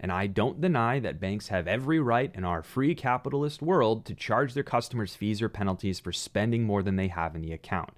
And 0.00 0.12
I 0.12 0.26
don't 0.26 0.60
deny 0.60 1.00
that 1.00 1.20
banks 1.20 1.48
have 1.48 1.66
every 1.66 1.98
right 1.98 2.30
in 2.34 2.44
our 2.44 2.62
free 2.62 2.94
capitalist 2.94 3.60
world 3.60 4.04
to 4.06 4.14
charge 4.14 4.54
their 4.54 4.62
customers 4.62 5.14
fees 5.14 5.42
or 5.42 5.48
penalties 5.48 5.98
for 5.98 6.12
spending 6.12 6.64
more 6.64 6.82
than 6.82 6.96
they 6.96 7.08
have 7.08 7.34
in 7.34 7.42
the 7.42 7.52
account. 7.52 7.90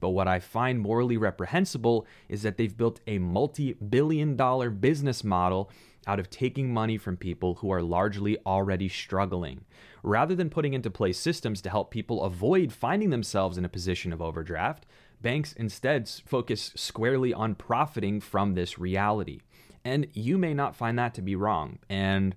But 0.00 0.10
what 0.10 0.28
I 0.28 0.38
find 0.38 0.78
morally 0.78 1.16
reprehensible 1.16 2.06
is 2.28 2.42
that 2.42 2.56
they've 2.56 2.76
built 2.76 3.00
a 3.06 3.18
multi 3.18 3.72
billion 3.72 4.36
dollar 4.36 4.70
business 4.70 5.24
model 5.24 5.70
out 6.08 6.18
of 6.18 6.30
taking 6.30 6.72
money 6.72 6.96
from 6.96 7.16
people 7.16 7.56
who 7.56 7.70
are 7.70 7.82
largely 7.82 8.38
already 8.46 8.88
struggling. 8.88 9.64
Rather 10.02 10.34
than 10.34 10.48
putting 10.48 10.72
into 10.72 10.90
place 10.90 11.18
systems 11.18 11.60
to 11.60 11.70
help 11.70 11.90
people 11.90 12.24
avoid 12.24 12.72
finding 12.72 13.10
themselves 13.10 13.58
in 13.58 13.64
a 13.64 13.68
position 13.68 14.12
of 14.12 14.22
overdraft, 14.22 14.86
banks 15.20 15.52
instead 15.52 16.08
focus 16.08 16.72
squarely 16.74 17.34
on 17.34 17.54
profiting 17.54 18.20
from 18.20 18.54
this 18.54 18.78
reality. 18.78 19.40
And 19.84 20.06
you 20.14 20.38
may 20.38 20.54
not 20.54 20.74
find 20.74 20.98
that 20.98 21.14
to 21.14 21.22
be 21.22 21.36
wrong. 21.36 21.78
And 21.88 22.34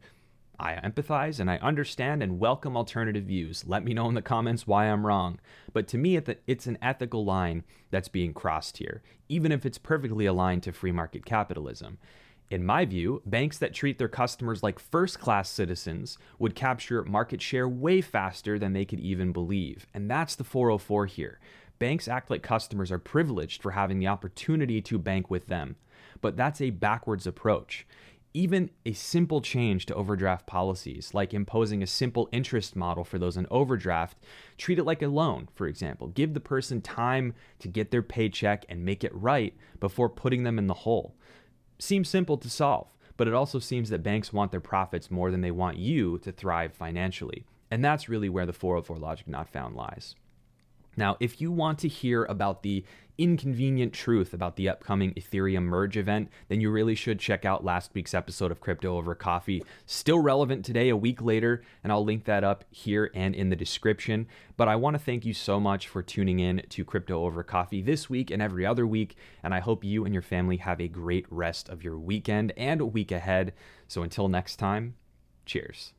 I 0.59 0.73
empathize 0.75 1.39
and 1.39 1.49
I 1.49 1.57
understand 1.57 2.21
and 2.21 2.39
welcome 2.39 2.77
alternative 2.77 3.23
views. 3.23 3.63
Let 3.65 3.83
me 3.83 3.93
know 3.93 4.07
in 4.09 4.15
the 4.15 4.21
comments 4.21 4.67
why 4.67 4.85
I'm 4.85 5.07
wrong. 5.07 5.39
But 5.73 5.87
to 5.89 5.97
me, 5.97 6.17
it's 6.45 6.67
an 6.67 6.77
ethical 6.81 7.25
line 7.25 7.63
that's 7.89 8.09
being 8.09 8.33
crossed 8.33 8.77
here, 8.77 9.01
even 9.27 9.51
if 9.51 9.65
it's 9.65 9.79
perfectly 9.79 10.25
aligned 10.25 10.63
to 10.63 10.71
free 10.71 10.91
market 10.91 11.25
capitalism. 11.25 11.97
In 12.51 12.65
my 12.65 12.83
view, 12.83 13.21
banks 13.25 13.57
that 13.59 13.73
treat 13.73 13.97
their 13.97 14.09
customers 14.09 14.61
like 14.61 14.77
first 14.77 15.21
class 15.21 15.49
citizens 15.49 16.17
would 16.37 16.53
capture 16.53 17.01
market 17.05 17.41
share 17.41 17.67
way 17.67 18.01
faster 18.01 18.59
than 18.59 18.73
they 18.73 18.83
could 18.83 18.99
even 18.99 19.31
believe. 19.31 19.87
And 19.93 20.11
that's 20.11 20.35
the 20.35 20.43
404 20.43 21.05
here. 21.05 21.39
Banks 21.79 22.09
act 22.09 22.29
like 22.29 22.43
customers 22.43 22.91
are 22.91 22.99
privileged 22.99 23.61
for 23.61 23.71
having 23.71 23.99
the 23.99 24.09
opportunity 24.09 24.81
to 24.81 24.99
bank 24.99 25.29
with 25.29 25.47
them. 25.47 25.77
But 26.19 26.35
that's 26.35 26.59
a 26.59 26.71
backwards 26.71 27.25
approach. 27.25 27.87
Even 28.33 28.69
a 28.85 28.91
simple 28.91 29.39
change 29.39 29.85
to 29.85 29.95
overdraft 29.95 30.45
policies, 30.45 31.13
like 31.13 31.33
imposing 31.33 31.81
a 31.81 31.87
simple 31.87 32.27
interest 32.33 32.75
model 32.75 33.05
for 33.05 33.17
those 33.17 33.37
in 33.37 33.47
overdraft, 33.49 34.17
treat 34.57 34.77
it 34.77 34.83
like 34.83 35.01
a 35.01 35.07
loan, 35.07 35.47
for 35.55 35.67
example. 35.67 36.07
Give 36.07 36.33
the 36.33 36.41
person 36.41 36.81
time 36.81 37.33
to 37.59 37.69
get 37.69 37.91
their 37.91 38.03
paycheck 38.03 38.65
and 38.67 38.83
make 38.83 39.05
it 39.05 39.15
right 39.15 39.55
before 39.79 40.09
putting 40.09 40.43
them 40.43 40.59
in 40.59 40.67
the 40.67 40.73
hole 40.73 41.15
seems 41.81 42.09
simple 42.09 42.37
to 42.37 42.49
solve, 42.49 42.87
but 43.17 43.27
it 43.27 43.33
also 43.33 43.59
seems 43.59 43.89
that 43.89 44.03
banks 44.03 44.31
want 44.31 44.51
their 44.51 44.59
profits 44.59 45.11
more 45.11 45.31
than 45.31 45.41
they 45.41 45.51
want 45.51 45.77
you 45.77 46.17
to 46.19 46.31
thrive 46.31 46.73
financially. 46.73 47.45
And 47.69 47.83
that's 47.83 48.09
really 48.09 48.29
where 48.29 48.45
the 48.45 48.53
404 48.53 48.97
logic 48.97 49.27
not 49.27 49.49
found 49.49 49.75
lies. 49.75 50.15
Now, 50.97 51.17
if 51.19 51.39
you 51.39 51.51
want 51.51 51.79
to 51.79 51.87
hear 51.87 52.25
about 52.25 52.63
the 52.63 52.83
inconvenient 53.21 53.93
truth 53.93 54.33
about 54.33 54.55
the 54.55 54.67
upcoming 54.67 55.13
Ethereum 55.13 55.63
merge 55.63 55.95
event, 55.95 56.29
then 56.47 56.59
you 56.59 56.71
really 56.71 56.95
should 56.95 57.19
check 57.19 57.45
out 57.45 57.63
last 57.63 57.93
week's 57.93 58.15
episode 58.15 58.51
of 58.51 58.59
Crypto 58.59 58.97
Over 58.97 59.13
Coffee. 59.13 59.63
Still 59.85 60.19
relevant 60.19 60.65
today, 60.65 60.89
a 60.89 60.97
week 60.97 61.21
later, 61.21 61.61
and 61.83 61.91
I'll 61.93 62.03
link 62.03 62.25
that 62.25 62.43
up 62.43 62.65
here 62.71 63.11
and 63.13 63.35
in 63.35 63.49
the 63.49 63.55
description. 63.55 64.27
But 64.57 64.67
I 64.67 64.75
want 64.75 64.95
to 64.95 65.03
thank 65.03 65.23
you 65.23 65.33
so 65.33 65.59
much 65.59 65.87
for 65.87 66.01
tuning 66.01 66.39
in 66.39 66.63
to 66.69 66.83
Crypto 66.83 67.23
Over 67.25 67.43
Coffee 67.43 67.81
this 67.81 68.09
week 68.09 68.31
and 68.31 68.41
every 68.41 68.65
other 68.65 68.87
week. 68.87 69.15
And 69.43 69.53
I 69.53 69.59
hope 69.59 69.83
you 69.83 70.03
and 70.03 70.13
your 70.13 70.23
family 70.23 70.57
have 70.57 70.81
a 70.81 70.87
great 70.87 71.27
rest 71.29 71.69
of 71.69 71.83
your 71.83 71.99
weekend 71.99 72.53
and 72.57 72.93
week 72.93 73.11
ahead. 73.11 73.53
So 73.87 74.01
until 74.01 74.27
next 74.29 74.55
time, 74.55 74.95
cheers. 75.45 75.93